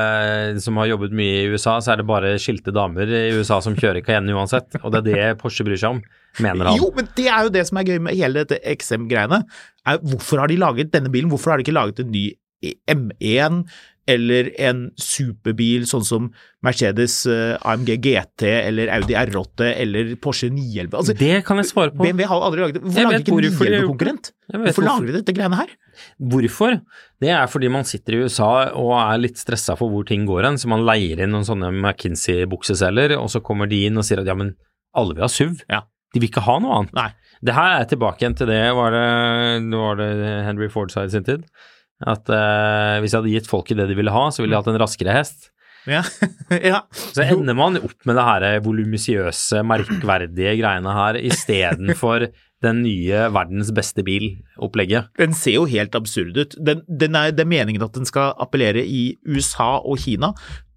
[0.00, 3.58] eh, som har jobbet mye i USA, så er det bare skilte damer i USA
[3.64, 4.78] som kjører Cayenne uansett.
[4.82, 6.00] Og det er det Porsche bryr seg om,
[6.40, 6.80] mener han.
[6.80, 9.42] Jo, men det er jo det som er gøy med hele dette XM-greiene.
[10.08, 11.28] Hvorfor har de laget denne bilen?
[11.32, 12.30] Hvorfor har de ikke laget en ny
[12.64, 13.60] M1
[14.06, 16.28] eller en superbil sånn som
[16.66, 20.94] Mercedes eh, AMG GT eller Audi R8 eller Porsche 911?
[21.00, 22.04] Altså, Det kan jeg svare på.
[22.04, 22.84] BMW har aldri laget det.
[22.86, 24.30] Hvorfor lager vi ikke en hvorfor de har gjort 911-konkurrent?
[24.54, 25.74] Hvorfor lager de dette greiene her?
[26.34, 26.78] Hvorfor?
[27.24, 30.46] Det er fordi man sitter i USA og er litt stressa for hvor ting går
[30.50, 34.22] hen, så man leier inn noen sånne McKinsey-bukseselger, og så kommer de inn og sier
[34.22, 34.54] at ja, men
[34.96, 35.62] alle vil ha SUV.
[35.72, 35.84] Ja.
[36.14, 36.94] De vil ikke ha noe annet.
[36.96, 37.10] Nei.
[37.44, 39.06] Det her er tilbake igjen til det, var det,
[39.68, 40.10] det var det
[40.46, 41.44] Henry Ford sa i sin tid.
[42.04, 44.72] At uh, hvis jeg hadde gitt folket det de ville ha, så ville de hatt
[44.72, 45.50] en raskere hest.
[45.86, 46.02] Ja.
[46.72, 46.82] ja.
[46.92, 52.28] Så ender man opp med det her volumisiøse, merkverdige greiene her istedenfor
[52.64, 55.10] den nye verdens beste bil-opplegget.
[55.20, 56.56] Den ser jo helt absurd ut.
[56.56, 60.32] Den, den er, det er meningen at den skal appellere i USA og Kina,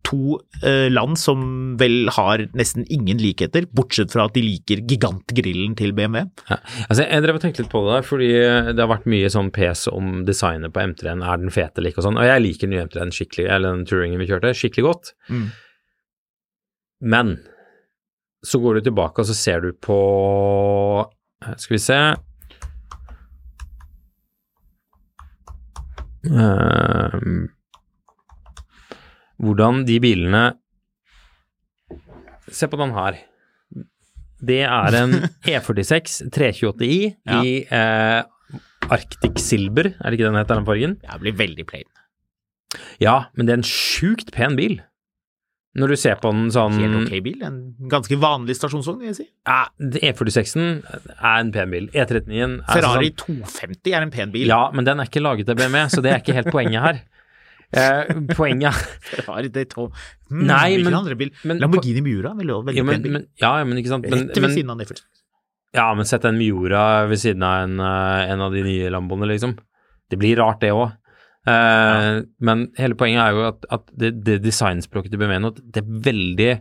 [0.07, 1.41] to eh, land som
[1.79, 6.23] vel har nesten ingen likheter, bortsett fra at de liker gigantgrillen til BMW.
[6.49, 6.59] Ja.
[6.87, 8.29] Altså, jeg drev og tenkte litt på det der, fordi
[8.71, 12.03] det har vært mye sånn pes om designet på M3-en, er den fete eller ikke
[12.03, 14.87] og sånn, og jeg liker den nye M3-en skikkelig, eller den touringen vi kjørte, skikkelig
[14.87, 15.13] godt.
[15.29, 15.45] Mm.
[17.15, 17.35] Men
[18.45, 19.95] så går du tilbake og så ser du på
[21.59, 21.99] Skal vi se
[26.25, 27.47] Ehm,
[29.39, 30.43] Hvordan de bilene
[32.51, 33.19] Se på den her.
[34.41, 35.11] Det er en
[35.51, 37.41] E46 328i Ja.
[37.45, 38.23] i eh,
[38.89, 40.95] Arctic Silver, er det ikke den heter, den fargen?
[41.03, 41.85] Det blir veldig plain.
[43.01, 44.79] Ja, men det er en sjukt pen bil.
[45.77, 47.43] Når du ser på den sånn Helt ok bil.
[47.45, 47.59] En
[47.91, 49.27] ganske vanlig stasjonsvogn, vil jeg si.
[49.45, 49.59] ja,
[50.09, 50.81] E46-en
[51.19, 51.91] er en pen bil.
[51.93, 54.49] E39-en er Ferrari sånn, 250 er en pen bil.
[54.49, 57.03] Ja, men den er ikke laget av BMW, så det er ikke helt poenget her.
[57.71, 58.73] Eh, poenget
[59.11, 59.91] Ferrari Daytona
[60.29, 61.29] hmm, Nei, men- andre bil?
[61.45, 63.25] men- Lamborghini Miura er vel også veldig jo, men, pen bil.
[63.43, 64.07] Ja, ja, men ikke sant.
[64.09, 65.03] Men, Rett ved siden av Neffert.
[65.77, 69.27] ja, men sett en Miura ved siden av en, eh, en av de nye Lamboene,
[69.29, 69.53] liksom.
[70.09, 70.95] Det blir rart, det òg.
[71.45, 75.89] Men hele poenget er jo at, at det, det designspråket til BMW nå, det er
[76.09, 76.51] veldig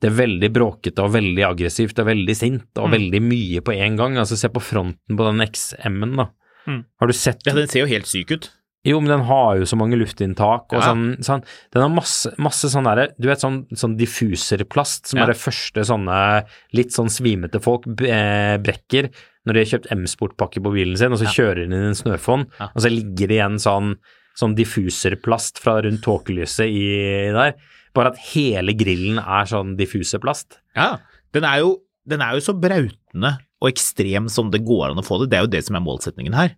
[0.00, 2.94] det er veldig bråkete og veldig aggressivt og veldig sint og Mm.
[2.94, 4.14] veldig mye på en gang.
[4.16, 6.24] Altså, se på fronten på den XM-en, da.
[6.66, 6.78] Mm.
[7.02, 8.48] Har du sett Ja, den ser jo helt syk ut.
[8.86, 10.86] Jo, men den har jo så mange luftinntak og Ja.
[10.88, 11.42] sånn, sånn.
[11.72, 15.24] Den har masse, masse sånn derre Du vet sånn, sånn diffuserplast som Ja.
[15.24, 19.10] er det første sånne litt sånn svimete folk eh, brekker
[19.46, 21.30] når de har kjøpt M-sportpakke på bilen sin, og så Ja.
[21.30, 23.96] kjører de inn i en snøfonn, og så ligger det igjen sånn,
[24.36, 27.54] sånn diffuserplast fra rundt tåkelyset i der.
[27.94, 30.58] Bare at hele grillen er sånn diffuserplast.
[30.76, 30.98] Ja,
[31.32, 35.04] den er jo, den er jo så brautende og ekstrem som det går an å
[35.04, 35.30] få det.
[35.30, 36.54] Det er jo det som er målsetningen her.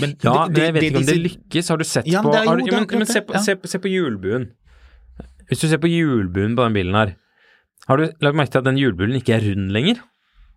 [0.00, 1.68] Men Ja, det- men jeg vet det- ikke om det lykkes.
[1.68, 3.32] Har du sett Ja, men på er jo- har, det er men, men se, på,
[3.34, 3.40] ja.
[3.40, 4.50] se, se på hjulbuen.
[5.48, 7.14] Hvis du ser på hjulbuen på den bilen her,
[7.88, 10.00] har du lagt merke til at den hjulbuen ikke er rund lenger?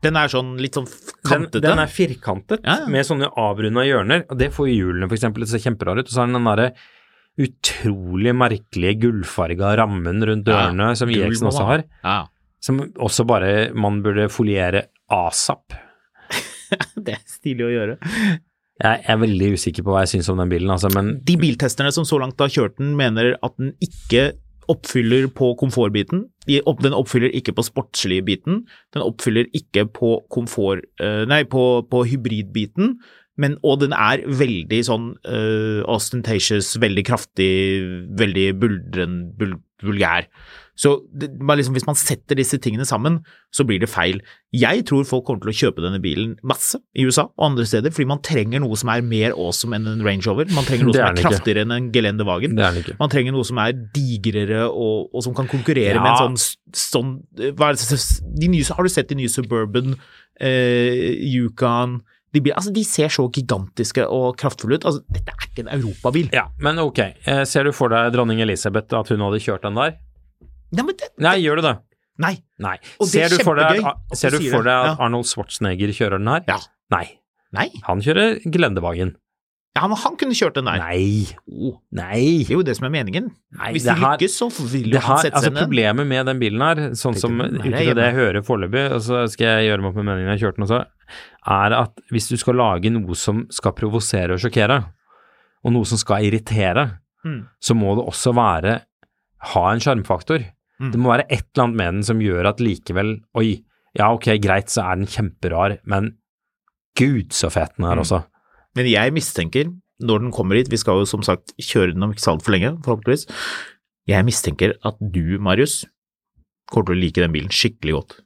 [0.02, 1.62] Den er sånn litt sånn Den, kantete.
[1.62, 2.88] den er firkantet, Ja, ja.
[2.88, 6.08] med sånne avrunda hjørner, og det får hjulene eksempel til å se kjemperare ut.
[6.08, 6.74] Og så har den den derre
[7.40, 12.26] utrolig merkelige gullfarga rammen rundt Ja, dørene som Eriksen IX-en også har, Ja,
[12.60, 15.72] som også bare man burde foliere asap.
[16.98, 18.40] det er stilig å gjøre.
[18.82, 21.92] Jeg er veldig usikker på hva jeg syns om den bilen, altså, men De biltesterne
[21.94, 24.32] som så langt har kjørt den, mener at den ikke
[24.72, 26.26] oppfyller på komfortbiten.
[26.48, 28.62] Den oppfyller ikke på sportslige biten.
[28.94, 30.86] Den oppfyller ikke på komfort...
[31.02, 32.96] eh, Nei, på, på hybridbiten.
[33.42, 37.52] Men, og den er veldig sånn uh, ostentatious, veldig kraftig,
[38.22, 40.28] veldig buldren, bul, vulgær.
[40.82, 43.20] Så det, liksom, hvis man setter disse tingene sammen,
[43.54, 44.22] så blir det feil.
[44.56, 47.94] Jeg tror folk kommer til å kjøpe denne bilen masse i USA og andre steder,
[47.94, 50.50] fordi man trenger noe som er mer awesome enn en Range Rover.
[50.56, 51.28] Man trenger noe som er er ikke.
[51.28, 52.56] kraftigere enn en Gelendewagen.
[52.58, 52.96] det den ikke.
[53.02, 56.02] Man trenger noe som er digrere og, og som kan konkurrere Ja.
[56.02, 60.00] med en sånn, sånn det, Har du sett de nye Suburban,
[60.40, 62.02] eh, Yukon,
[62.34, 64.86] De, bil- altså, de ser så gigantiske og kraftfulle ut.
[64.88, 66.30] Altså, dette er ikke en europabil.
[66.32, 67.00] Ja, men ok.
[67.28, 69.98] Eh, Ser du for deg dronning Elisabeth, at hun hadde kjørt den der?
[70.72, 71.74] Nei, men det, Nei, gjør du det?
[72.22, 72.36] nei.
[72.62, 72.78] Nei.
[73.02, 73.98] Og det er Ser du for deg, at-
[74.64, 74.96] deg at Ja.
[75.04, 76.44] Arnold Schwarzenegger kjører den her?
[76.48, 76.60] Ja.
[76.92, 77.18] Nei.
[77.52, 77.68] Nei.
[77.84, 79.16] Han kjører Gelendewagen.
[79.78, 80.82] Ja, men han kunne kjørt den der.
[80.84, 81.28] Nei.
[81.48, 82.44] Oh, Nei.
[82.44, 83.30] det er jo det som er meningen.
[83.56, 85.62] Nei, Hvis det de her- lykkes, så vil han her, sette altså seg ned.
[85.64, 89.22] Problemet med den bilen her, sånn som ut ifra det jeg hører foreløpig, og så
[89.32, 90.82] skal jeg gjøre meg opp med meningen jeg har kjørt den også,
[91.48, 94.82] er at hvis du skal lage noe som skal provosere og sjokkere,
[95.64, 97.48] og noe som skal irritere, Mm.
[97.62, 98.82] så må det også være
[99.54, 100.44] ha en sjarmfaktor.
[100.82, 100.92] Mm.
[100.92, 103.64] Det må være et eller annet med den som gjør at likevel Oi,
[103.96, 106.16] ja ok, greit, så er den kjemperar, men
[106.98, 108.02] gud så fet den er Mm.
[108.02, 108.26] også.
[108.78, 109.70] Men jeg mistenker,
[110.02, 112.56] når den kommer hit, vi skal jo som sagt kjøre den om ikke så altfor
[112.56, 113.28] lenge, forhåpentligvis,
[114.10, 115.84] jeg mistenker at du, Marius,
[116.72, 118.20] kommer til å like den bilen skikkelig godt.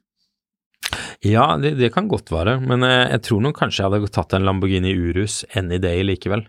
[1.26, 4.36] Ja, det, det kan godt være, men eh, jeg tror nok kanskje jeg hadde tatt
[4.36, 6.46] en Lamborghini Urus any day likevel.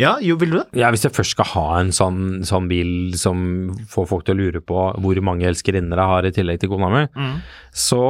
[0.00, 0.64] Ja, jo, vil du det?
[0.80, 3.42] Ja, hvis jeg først skal ha en sånn, sånn bil som
[3.92, 6.88] får folk til å lure på hvor mange elskerinner jeg har i tillegg til kona
[6.94, 7.02] mi,
[7.76, 8.00] så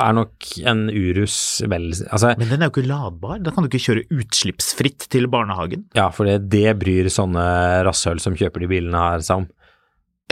[0.00, 1.36] er nok en Urus
[1.68, 5.28] vel Altså, Men den er jo ikke ladbar, da kan du ikke kjøre utslippsfritt til
[5.28, 5.84] barnehagen.
[5.98, 7.44] ja, for det, det bryr sånne
[7.86, 9.50] rasshøl som kjøper de bilene her seg om.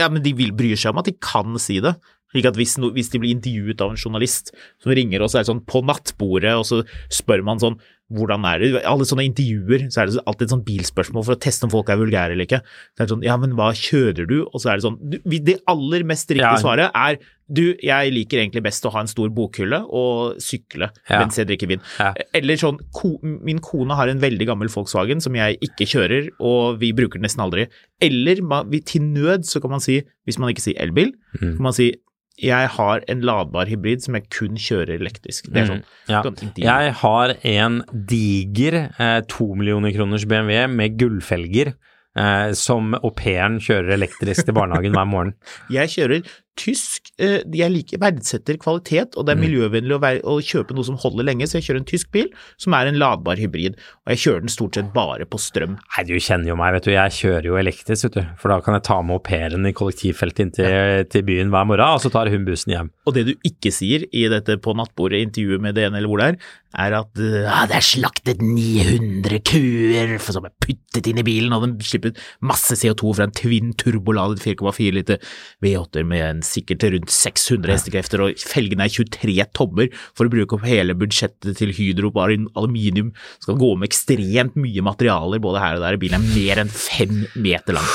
[0.01, 1.93] Ja, men de vil bryr seg om at de kan si det.
[2.33, 5.47] Slik at hvis, no, hvis de blir intervjuet av en journalist som ringer og er
[5.47, 6.83] sånn på nattbordet, og så
[7.13, 7.77] spør man sånn
[8.11, 11.39] hvordan er det Alle sånne intervjuer, så er det alltid et sånt bilspørsmål for å
[11.39, 12.61] teste om folk er vulgære eller ikke.
[12.97, 14.39] Så er det sånn ja, men hva kjører du?
[14.49, 14.97] Og så er det sånn
[15.45, 16.55] Det aller mest riktige Ja.
[16.61, 17.19] svaret er
[17.51, 21.19] du, jeg liker egentlig best å ha en stor bokhylle og sykle Ja.
[21.19, 21.81] mens jeg drikker vin.
[21.97, 22.13] Ja.
[22.33, 26.77] Eller sånn ko, Min kone har en veldig gammel Volkswagen som jeg ikke kjører, og
[26.79, 27.67] vi bruker den nesten aldri.
[28.01, 31.55] Eller man, vi, til nød så kan man si, hvis man ikke sier elbil, Mm.
[31.57, 31.93] kan man si
[32.39, 35.49] jeg har en ladbar hybrid som jeg kun kjører elektrisk.
[35.51, 35.83] Det er sånn.
[36.09, 36.23] Ja.
[36.25, 36.51] sånn.
[36.61, 43.95] Jeg har en diger eh, millioner kroners BMW med gullfelger eh, som au pairen kjører
[43.97, 45.35] elektrisk til barnehagen hver morgen.
[45.77, 49.39] Jeg kjører tysk, eh, jeg liker, verdsetter kvalitet, og det Mm.
[49.39, 52.11] er miljøvennlig å, være, å kjøpe noe som holder lenge, så jeg kjører en tysk
[52.11, 52.27] bil
[52.59, 55.77] som er en ladbar hybrid, og jeg kjører den stort sett bare på strøm.
[55.95, 56.91] Nei, du kjenner jo meg, vet du.
[56.91, 58.25] Jeg kjører jo elektrisk, vet du.
[58.37, 61.65] For da kan jeg ta med au pairen i kollektivfeltet inn til, til byen hver
[61.69, 62.91] morgen, og så tar hun bussen hjem.
[63.07, 66.27] Og det du ikke sier i dette på nattbordet intervjuet med DN eller hvor det
[66.33, 66.37] er,
[66.77, 71.65] er at eh, det er slaktet 900 kuer som er puttet inn i bilen, og
[71.65, 75.23] den slipper ut masse CO2 fra en twin turboladet 4,4 liter
[75.65, 80.59] V8-er med en sikkert rundt 600 hestekrefter, og felgene er 23 tommer for å bruke
[80.59, 83.11] opp hele budsjettet til Hydro bare i aluminium.
[83.41, 85.99] Skal gå med ekstremt mye materialer både her og der.
[86.01, 87.91] Bilen er mer enn fem meter lang.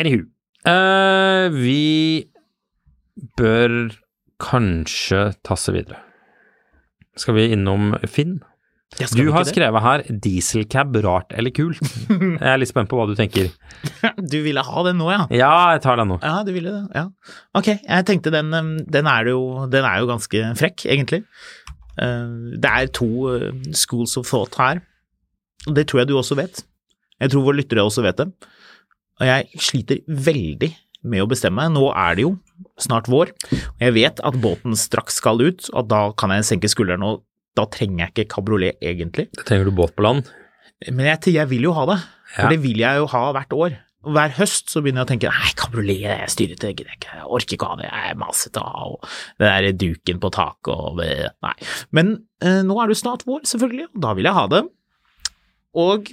[0.00, 0.24] Anywho.
[0.64, 2.24] uh, vi
[3.36, 3.92] bør
[4.40, 6.00] kanskje tasse videre.
[7.20, 8.40] Skal vi innom Finn?
[9.16, 11.80] Du har skrevet her 'dieselcab rart eller kult'.
[12.40, 13.48] Jeg er litt spent på hva du tenker.
[14.32, 15.22] Du ville ha den nå, ja?
[15.32, 16.18] Ja, jeg tar den nå.
[16.22, 17.06] Ja, du ville det, ja.
[17.56, 21.22] Ok, jeg tenkte den, um, den, er, jo, den er jo ganske frekk, egentlig.
[21.96, 24.82] Uh, Det er to uh, schools of thought her,
[25.72, 26.62] det tror jeg du også vet.
[27.22, 28.28] Jeg tror våre lyttere også vet det.
[29.20, 30.72] Og jeg sliter veldig
[31.08, 31.68] med å bestemme.
[31.72, 32.36] Nå er det jo
[32.84, 36.70] snart vår, og jeg vet at båten straks skal ut, og da kan jeg senke
[36.72, 37.22] skuldrene, og
[37.58, 39.28] da trenger jeg ikke kabriolet egentlig.
[39.44, 40.28] Trenger du båt på land?
[40.90, 41.98] Men jeg, jeg vil jo ha det,
[42.34, 42.52] for Ja.
[42.54, 43.74] det vil jeg jo ha hvert år.
[44.02, 47.26] Hver høst så begynner jeg å tenke nei, kabriolet, jeg styrer det, jeg ikke, jeg
[47.28, 49.04] orker ikke ha det, jeg er masete av, og
[49.38, 51.02] det der duken på taket og
[51.46, 51.52] Nei.
[51.94, 52.10] Men
[52.42, 54.62] eh, nå er det jo snart vår, selvfølgelig, og da vil jeg ha det.
[55.78, 56.10] Og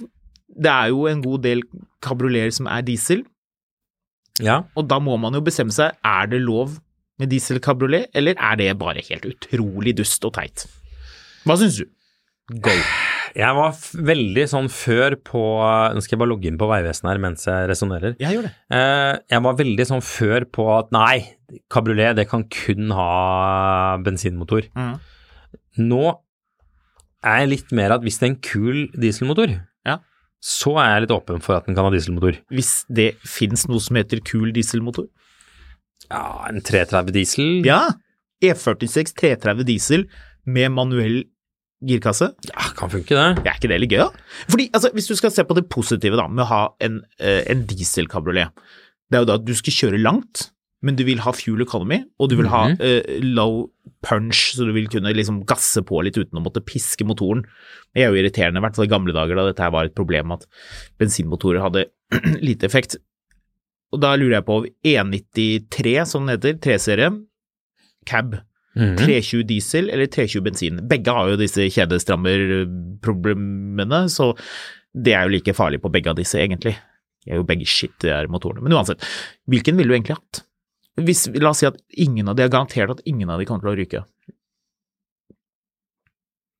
[0.60, 1.64] det er jo en god del
[2.04, 3.24] kabrioleter som er diesel,
[4.44, 4.62] Ja.
[4.74, 6.78] og da må man jo bestemme seg, er det lov
[7.20, 10.66] med dieselkabriolet, eller er det bare helt utrolig dust og teit?
[11.44, 11.88] Hva syns du?
[12.64, 12.72] Go.
[13.38, 13.76] Jeg var
[14.10, 15.40] veldig sånn før på
[15.94, 18.16] Nå skal jeg bare logge inn på Vegvesenet her mens jeg resonnerer.
[18.18, 18.50] Jeg.
[18.74, 21.20] Eh, jeg var veldig sånn før på at nei,
[21.70, 24.66] kabriolet det kan kun ha bensinmotor.
[24.74, 24.96] Mm.
[25.86, 26.02] Nå
[27.20, 29.54] er jeg litt mer at hvis det er en kul dieselmotor.
[30.40, 32.38] Så er jeg litt åpen for at den kan ha dieselmotor.
[32.52, 35.08] Hvis det fins noe som heter kul dieselmotor?
[36.10, 37.82] Ja, en 330 diesel Ja!
[38.40, 40.06] E46 330 diesel
[40.48, 41.18] med manuell
[41.84, 42.30] girkasse.
[42.48, 43.44] ja, kan funke det.
[43.44, 44.08] Er ikke det litt gøy, da?
[44.48, 47.42] Fordi, altså, Hvis du skal se på det positive da, med å ha en, eh,
[47.52, 48.48] en dieselkabriolet,
[49.10, 50.50] det er jo da at du skal kjøre langt,
[50.82, 53.20] men du vil ha fuel economy, og du vil ha mm -hmm.
[53.20, 53.70] uh, low
[54.02, 57.44] punch, så du vil kunne liksom gasse på litt uten å måtte piske motoren.
[57.94, 59.94] Det er jo irriterende, i hvert fall i gamle dager da dette her var et
[59.94, 60.46] problem at
[60.98, 61.84] bensinmotorer hadde
[62.40, 62.96] lite effekt.
[63.92, 67.26] Og da lurer jeg på E93, som den heter, 3-serie,
[68.06, 68.40] cab,
[68.76, 68.96] Mhm.
[68.96, 70.78] 320 diesel eller 320 bensin.
[70.88, 74.34] Begge har jo disse kjedestrammerproblemene, så
[74.94, 76.76] det er jo like farlig på begge av disse, egentlig.
[77.24, 78.62] De er jo begge shit, de her motorene.
[78.62, 79.00] Men uansett,
[79.50, 80.34] hvilken ville du egentlig hatt?
[80.98, 83.64] Hvis, la oss si at ingen av de er garantert at ingen av de kommer
[83.64, 84.02] til å ryke.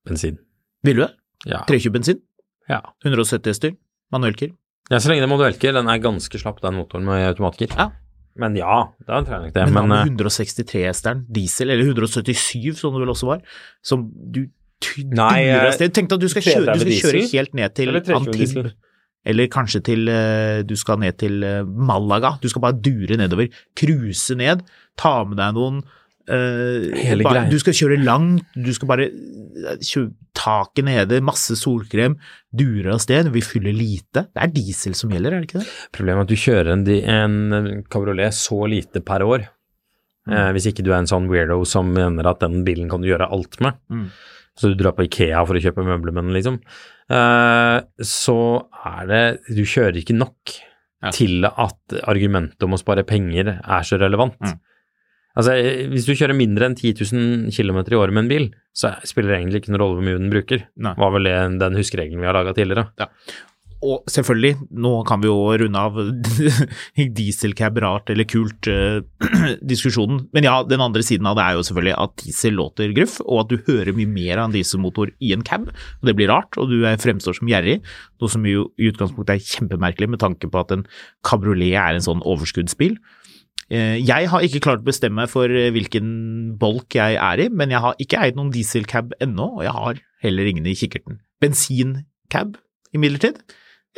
[0.06, 0.38] Bensin.
[0.86, 1.12] Vil du det?
[1.48, 1.64] Ja.
[1.68, 2.20] 320 bensin?
[2.70, 2.80] ja.
[3.04, 3.74] 170 hester?
[4.12, 4.54] Manuellgir?
[4.90, 5.74] Ja, så lenge det er manuellgir.
[5.74, 7.72] Den er ganske slapp, den motoren med automatgir.
[7.76, 7.90] Ja.
[8.40, 8.76] Men ja,
[9.06, 9.66] da er nok det.
[9.68, 13.44] Men, Men, hva eh, 163-hesteren, diesel, eller 177 som det vel også var,
[13.82, 14.46] som du
[15.12, 15.44] Nei.
[15.92, 18.70] Tenk at du skal kjøre, du skal kjøre helt ned til Antib.
[19.26, 22.36] Eller kanskje til eh, Du skal ned til eh, Malaga.
[22.40, 23.50] Du skal bare dure nedover.
[23.76, 24.64] Cruise ned.
[25.00, 27.52] Ta med deg noen eh, Hele bare, greia.
[27.52, 28.48] Du skal kjøre langt.
[28.56, 29.10] Du skal bare
[30.40, 32.16] taket nede, masse solkrem.
[32.48, 33.28] Dure av sted.
[33.34, 34.28] Vi fyller lite.
[34.30, 35.70] Det er diesel som gjelder, er det ikke det?
[35.96, 36.84] Problemet er at du kjører en,
[37.60, 39.50] en kabriolet så lite per år.
[40.30, 43.08] Eh, hvis ikke du er en sånn weirdo som mener at den bilen kan du
[43.10, 43.80] gjøre alt med.
[43.92, 44.06] Mm.
[44.60, 46.58] Så du drar på Ikea for å kjøpe møblemenn, liksom.
[47.10, 48.36] Eh, så
[48.86, 49.22] er det
[49.56, 50.58] Du kjører ikke nok
[51.02, 51.10] Ja.
[51.16, 54.36] til at argumentet om å spare penger er så relevant.
[54.44, 54.58] Mm.
[55.38, 55.54] Altså,
[55.88, 59.30] hvis du kjører mindre enn 10 000 km i året med en bil, så spiller
[59.32, 60.64] det egentlig ikke noen rolle hvor mye den bruker.
[60.76, 60.92] Nei.
[60.98, 62.90] Var vel det den huskeregelen vi har laga tidligere.
[63.80, 65.96] Og selvfølgelig, nå kan vi jo runde av
[67.18, 68.98] dieselcab rart eller kult eh.
[70.36, 73.44] Men ja, den andre siden av det er jo selvfølgelig at diesel låter gruff, og
[73.44, 75.70] at du hører mye mer av en dieselmotor i en cab.
[75.72, 77.78] og Det blir rart, og du fremstår som gjerrig,
[78.20, 80.84] noe som jo i utgangspunktet er kjempemerkelig med tanke på at en
[81.26, 82.98] kabriolet er en sånn overskuddsbil.
[83.70, 87.72] Eh, Jeg har ikke klart å bestemme for eh, hvilken bolk jeg er i, men
[87.72, 91.22] jeg har ikke eid noen dieselcab ennå, og jeg har heller ingen i kikkerten.
[91.40, 92.58] Bensincab
[92.92, 93.40] imidlertid?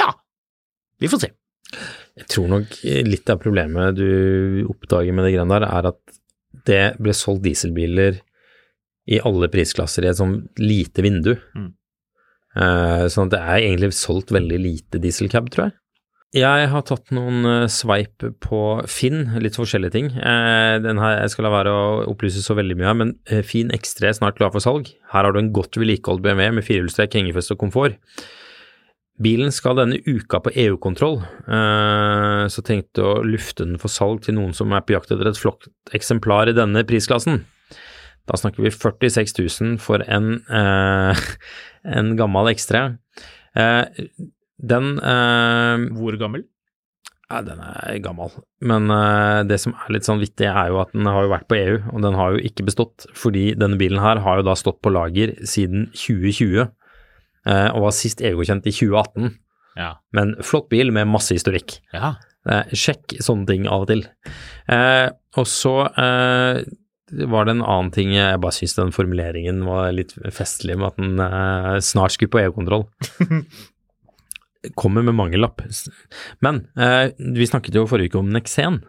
[0.00, 0.12] Ja,
[1.02, 1.32] vi får se.
[2.18, 2.74] Jeg tror nok
[3.08, 6.18] litt av problemet du oppdager med det greiene der, er at
[6.68, 8.20] det ble solgt dieselbiler
[9.10, 11.32] i alle prisklasser i et sånn lite vindu.
[11.56, 11.70] Mm.
[12.52, 15.78] Eh, sånn at det er egentlig solgt veldig lite dieselcab, tror jeg.
[16.32, 20.06] Jeg har tatt noen eh, sveip på Finn, litt forskjellige ting.
[20.16, 21.82] Eh, den her, jeg skal la være å
[22.12, 24.88] opplyse så veldig mye her, men eh, Finn X3 er snart klar for salg.
[25.12, 27.98] Her har du en godt vedlikeholdt BMW med firehjulstrekk, hengefeste og komfort.
[29.20, 34.22] Bilen skal denne uka på EU-kontroll, eh, så tenkte jeg å lufte den for salg
[34.24, 37.42] til noen som er på jakt etter et flott eksemplar i denne prisklassen.
[38.30, 41.26] Da snakker vi 46 000 for en, eh,
[41.98, 42.86] en gammel X3.
[43.58, 44.00] Eh,
[44.62, 46.46] den Hvor gammel?
[47.32, 48.28] ja, den er gammel.
[48.60, 48.86] Men
[49.48, 51.78] det som er litt sånn vittig, er jo at den har jo vært på EU,
[51.90, 53.06] og den har jo ikke bestått.
[53.16, 56.70] Fordi denne bilen her har jo da stått på lager siden 2020, eh,
[57.46, 59.32] og var sist EU-godkjent i 2018.
[59.74, 59.88] Ja.
[60.14, 61.80] Men flott bil med masse historikk.
[61.94, 62.14] ja.
[62.42, 64.00] Eh, sjekk sånne ting av og til.
[64.66, 66.62] Eh, og så eh,
[67.30, 70.98] var det en annen ting Jeg bare syns den formuleringen var litt festlig med at
[70.98, 72.88] den eh, snart skulle på EU-kontroll.
[74.78, 75.62] Kommer med mangellapp.
[76.42, 78.80] Men eh, vi snakket jo forrige uke om Nexen,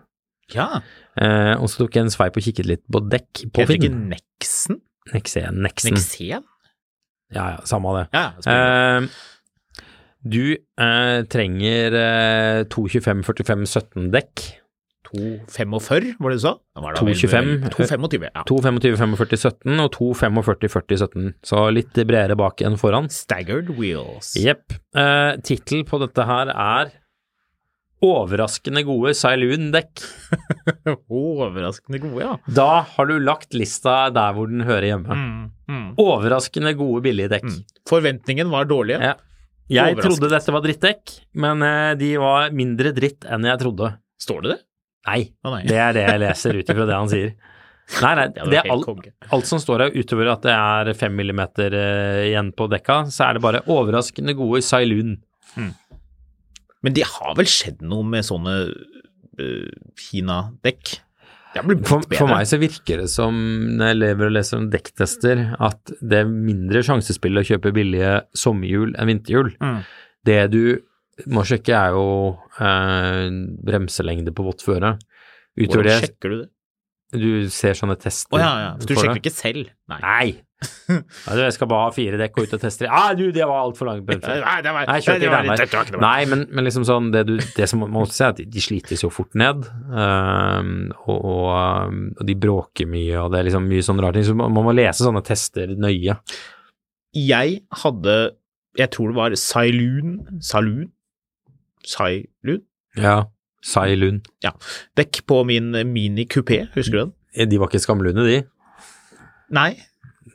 [0.53, 0.81] ja.
[1.17, 4.07] eh, og så tok jeg en sveip og kikket litt på dekk på Finn.
[4.13, 4.81] Nexen?
[5.13, 5.97] Nexen, Nexen.
[7.35, 8.07] Ja, ja, samme av det.
[8.13, 8.25] Ja.
[8.53, 9.07] Eh,
[10.23, 14.43] du eh, trenger eh, 225 45 17 dekk.
[15.13, 16.53] 245, var det du sa?
[16.73, 17.69] Da var det vel- 225.
[17.75, 18.43] 225, ja.
[18.49, 23.09] 225 45 17 og 245 40 17, så litt bredere bak enn foran.
[23.13, 24.31] Staggered wheels.
[24.39, 24.73] Jepp.
[24.97, 26.93] Eh, Tittel på dette her er
[28.03, 30.01] Overraskende gode Sailun-dekk.
[31.07, 32.33] Overraskende gode, ja.
[32.47, 35.15] Da har du lagt lista der hvor den hører hjemme.
[35.15, 37.47] Mm, mm, Overraskende gode billige dekk.
[37.47, 37.61] mm.
[37.89, 38.99] Forventningen var dårlige.
[39.13, 39.15] Ja.
[39.71, 43.93] Jeg trodde dette var drittdekk, men eh, de var mindre dritt enn jeg trodde.
[44.21, 44.59] Står det det?
[45.07, 45.63] Nei, Å nei.
[45.67, 47.31] det er det jeg leser ut ifra det han sier.
[48.03, 51.75] Nei, nei, Det er alt, alt som står her utover at det er fem millimeter
[51.75, 55.17] eh, igjen på dekka, så er det bare overraskende gode Sailoon.
[56.83, 60.97] Men det har vel skjedd noe med sånne uh, Kina-dekk?
[61.53, 63.35] For, for meg så virker det som,
[63.77, 68.15] når jeg lever og leser om dekktester, at det er mindre sjansespill å kjøpe billige
[68.37, 69.51] sommerhjul enn vinterhjul.
[69.61, 69.83] Mm.
[70.25, 70.63] Det du
[71.29, 72.07] må sjekke er jo
[72.57, 73.27] eh,
[73.69, 74.95] bremselengde på vått føre.
[75.53, 76.49] Utover Hvordan sjekker du det?
[77.13, 78.35] Du ser sånne tester.
[78.37, 78.71] Å ja, ja.
[78.81, 79.21] Så du sjekker det.
[79.23, 79.69] ikke selv?
[79.91, 79.99] Nei.
[80.03, 80.27] Nei!
[80.93, 82.87] Nei, du, jeg skal bare ha fire dekk og ut og teste.
[82.87, 84.07] Ah, du, det var altfor langt.
[84.07, 85.63] Nei, det var, Nei, det var, Danmark.
[85.67, 86.03] det var.
[86.05, 88.45] Nei, men, men liksom sånn, det, du, det som man må si er at de,
[88.53, 90.71] de slites jo fort ned, Um,
[91.05, 94.25] og, og, ehm, og de bråker mye, og det er liksom mye sånne rare ting,
[94.27, 96.15] så man, man må lese sånne tester nøye.
[97.13, 98.15] Jeg hadde
[98.79, 100.87] Jeg tror det var Sailun Saloon?
[101.85, 102.63] Sailun?
[102.97, 103.19] Ja,
[103.63, 104.25] Sailund.
[104.99, 107.49] Dekk på min Mini Coupé, husker du den?
[107.49, 108.41] De var ikke skamlunde, de.
[109.53, 109.71] Nei.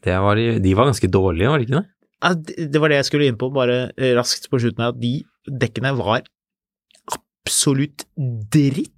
[0.04, 1.86] Det var de, de var ganske dårlige, var de ikke det?
[2.18, 4.94] Ja, Det det var det jeg skulle inn på bare eh, raskt på slutten her,
[4.94, 5.12] at de
[5.62, 6.24] dekkene var
[7.14, 8.04] absolutt
[8.52, 8.92] dritt.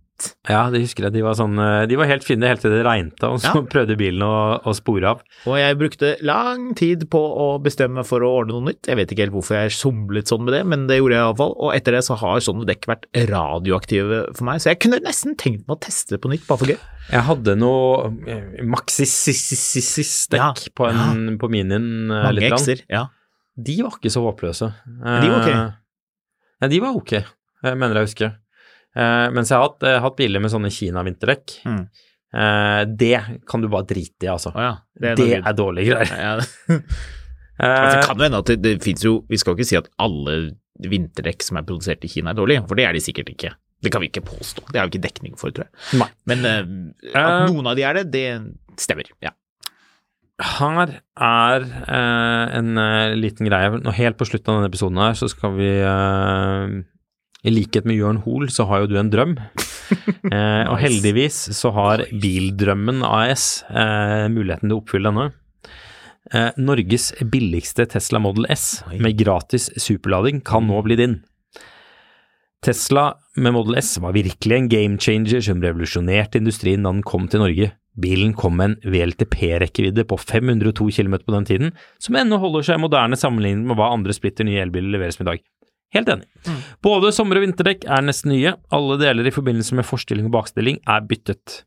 [0.49, 1.15] Ja, det husker jeg.
[1.15, 3.63] De var sånn eh, De var helt fine helt til det regnet, og så Ja.
[3.75, 4.33] prøvde bilen å,
[4.67, 5.23] å spore av.
[5.49, 8.89] Og jeg brukte lang tid på å bestemme for å ordne noe nytt.
[8.91, 11.55] Jeg vet ikke helt hvorfor jeg somlet sånn med det, men det gjorde jeg iallfall.
[11.59, 15.37] Og etter det så har sånne dekk vært radioaktive for meg, så jeg kunne nesten
[15.41, 16.79] tenkt meg å teste det på nytt, bare for gøy.
[17.11, 21.87] Jeg hadde noe eh, Maxis-dekk Ja, på, en, på minien.
[22.11, 22.85] eh, Mange ekser.
[22.91, 23.07] Ja.
[23.61, 24.71] De var ikke så håpløse.
[24.87, 25.51] de var ok?
[26.61, 27.13] Nei, de var ok,
[27.65, 28.33] jeg mener jeg husker.
[28.97, 31.61] Eh, mens jeg har hatt, eh, hatt biler med sånne Kina-vinterdekk.
[31.69, 31.83] Mm.
[32.31, 34.53] Eh, det kan du bare drite i, altså.
[34.55, 34.75] Oh, ja.
[34.99, 35.55] Det er, gøy.
[35.59, 36.21] dårlige greier.
[36.27, 36.79] ja.
[37.61, 39.91] Det kan jo hende at det, det fins jo Vi skal jo ikke si at
[40.01, 40.37] alle
[40.81, 43.51] vinterdekk som er produsert i Kina er dårlige, for det er de sikkert ikke.
[43.85, 44.65] Det kan vi ikke påstå.
[44.71, 46.01] Det er jo ikke dekning for, tror jeg.
[46.01, 46.09] Nei.
[46.29, 49.11] Men uh, at noen av de er det, det stemmer.
[49.21, 49.35] Ja.
[50.41, 53.73] Her er uh, en uh, liten greie.
[53.85, 55.71] Nå Helt på slutten av denne episoden her så skal vi
[57.45, 59.37] I likhet med Jørn Hoel så har jo du en drøm.
[59.91, 65.25] Eh, Og heldigvis så har Bildrømmen AS eh, muligheten til å oppfylle denne.
[66.31, 69.01] Eh, Norges billigste Tesla Model S Oi.
[69.03, 71.17] med gratis superlading kan nå bli din.
[72.63, 77.27] Tesla med Model S var virkelig en game changer som revolusjonerte industrien da den kom
[77.33, 77.73] til Norge.
[77.99, 82.85] Bilen kom med en VLTP-rekkevidde på 502 km på den tiden, som ennå holder seg
[82.85, 85.43] moderne sammenlignet med hva andre splitter nye elbiler leveres med i dag.
[85.95, 86.29] Helt enig.
[86.85, 90.79] Både sommer- og vinterdekk er nesten nye, alle deler i forbindelse med forstilling og bakstilling
[90.87, 91.65] er byttet.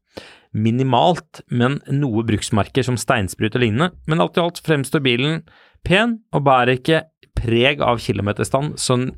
[0.54, 5.42] Minimalt, men noe bruksmerker som steinsprut og lignende, men alt i alt fremstår bilen
[5.84, 7.02] pen og bærer ikke
[7.36, 9.10] preg av kilometerstand som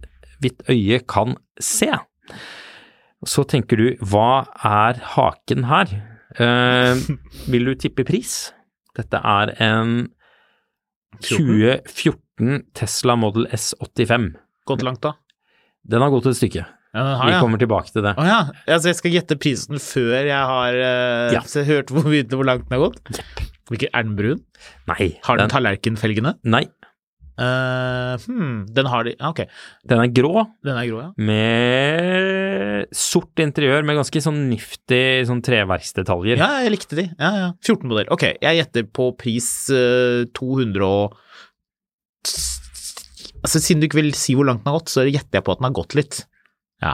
[0.41, 1.91] vidt øye kan se.
[3.26, 5.91] Så tenker du, hva er haken her?
[6.39, 7.06] Eh,
[7.51, 8.53] vil du tippe pris?
[8.95, 10.08] Dette er en
[11.22, 14.34] 2014 Tesla Model S85.
[14.66, 15.16] Gått langt, da?
[15.86, 16.66] Den har gått et stykke.
[16.95, 18.16] Ja, har Vi kommer tilbake til det.
[18.18, 18.39] Å ja.
[18.72, 21.43] Altså, jeg skal gjette prisen før jeg har uh, Ja.
[21.68, 22.07] hørt hvor,
[22.38, 23.22] hvor langt den har gått?
[23.70, 24.41] Hvilken, er den brun?
[24.88, 26.38] Nei, Har den den, tallerkenfelgene?
[26.47, 26.66] nei,
[27.36, 29.41] Uh, hmm, den har de Ok,
[29.91, 31.09] den er grå den er grå, ja.
[31.20, 36.39] med sort interiør med ganske sånn nifty sånn treverksdetaljer.
[36.39, 37.09] Ja, jeg likte de.
[37.20, 37.49] Ja, ja.
[37.59, 38.07] 14 modell.
[38.16, 41.20] Ok, jeg gjetter på pris uh, 200 og
[43.45, 45.53] Altså, siden du ikke vil si hvor langt den har gått, så gjetter jeg på
[45.53, 46.15] at den har gått litt.
[46.81, 46.93] Ja,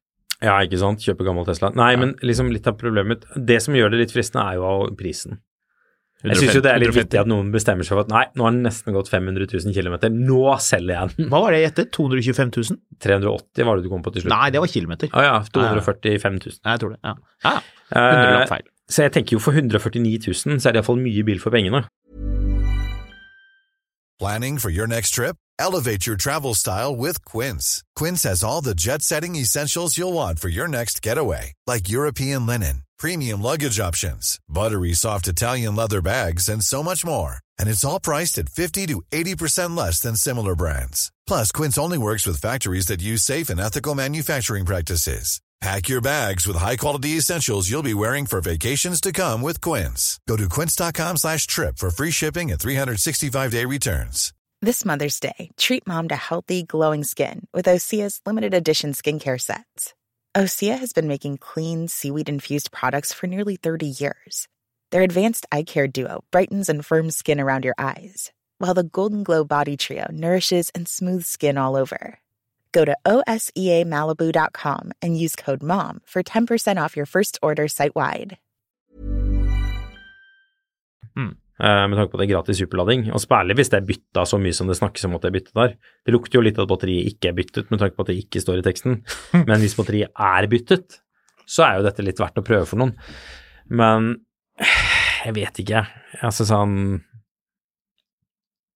[0.45, 1.01] Ja, ikke sant?
[1.01, 1.71] Kjøpe gammel Tesla.
[1.79, 5.39] Nei, men liksom litt av problemet Det som gjør det litt fristende, er jo prisen.
[6.25, 7.03] Jeg syns jo det er litt 150.
[7.05, 9.75] viktig at noen bestemmer seg for at nei, nå har den nesten gått 500 000
[9.77, 11.29] km, nå selger jeg den.
[11.31, 11.91] Hva var det jeg gjettet?
[11.93, 12.79] 225 000?
[13.05, 14.33] 380 var det du kom på til slutt.
[14.33, 15.13] Nei, det var kilometer.
[15.13, 16.57] Å ja, 245 000.
[16.65, 17.01] Nei, jeg tror det.
[17.05, 17.15] Ja,
[17.45, 17.53] ja.
[17.53, 17.61] ja.
[18.01, 18.67] 100 lapp Eh, feil.
[18.91, 21.85] så jeg tenker jo for 149 000 så er det iallfall mye bil for pengene.
[24.19, 25.37] Planning for your next trip?
[25.59, 27.83] Elevate your travel style with Quince.
[27.95, 32.47] Quince has all the jet setting essentials you'll want for your next getaway, like European
[32.47, 37.39] linen, premium luggage options, buttery soft Italian leather bags, and so much more.
[37.59, 41.13] And it's all priced at 50 to 80% less than similar brands.
[41.27, 45.41] Plus, Quince only works with factories that use safe and ethical manufacturing practices.
[45.61, 50.21] Pack your bags with high-quality essentials you'll be wearing for vacations to come with Quince.
[50.29, 54.35] Go to quince.com slash trip for free shipping and 365-day returns.
[54.63, 59.95] This Mother's Day, treat mom to healthy, glowing skin with Osea's limited edition skincare sets.
[60.37, 64.49] Osea has been making clean, seaweed infused products for nearly 30 years.
[64.91, 69.23] Their advanced eye care duo brightens and firms skin around your eyes, while the Golden
[69.23, 72.19] Glow Body Trio nourishes and smooths skin all over.
[72.73, 78.37] Go to OSEAMalibu.com and use code MOM for 10% off your first order site wide.
[81.17, 83.07] eh, med tanke på at det er gratis superlading.
[83.17, 85.37] Og spærlig hvis det er bytta så mye som det snakkes om at det er
[85.39, 85.75] byttet der.
[86.05, 88.43] Det lukter jo litt at batteriet ikke er byttet, med tanke på at det ikke
[88.45, 88.99] står i teksten.
[89.49, 90.99] Men hvis batteriet er byttet,
[91.49, 92.93] så er jo dette litt verdt å prøve for noen.
[93.73, 94.13] Men
[95.25, 95.87] jeg vet ikke.
[96.25, 96.77] Altså sånn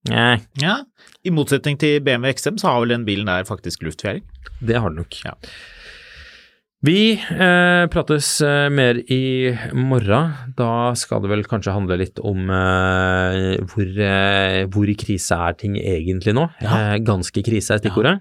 [0.09, 0.79] Nei, Ja,
[1.21, 4.23] I motsetning til BMW XM så har vel den bilen der faktisk luftfjæring.
[4.65, 5.17] det har det nok.
[5.25, 5.35] Ja.
[6.81, 10.31] Vi eh, prates eh, mer i morgen.
[10.57, 15.59] Da skal det vel kanskje handle litt om eh, hvor, eh, hvor i krise er
[15.61, 16.47] ting egentlig nå.
[16.65, 18.15] Eh, ganske krise er stikkordet.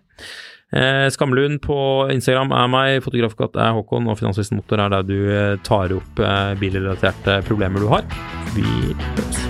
[0.77, 1.79] Eh, Skamlund på
[2.13, 5.17] Instagram er meg, fotografkatt er Håkon, og Finansvisen Motor er der du
[5.67, 6.21] tar opp
[6.61, 8.05] bilrelaterte problemer du har.
[8.53, 9.50] Vi høres.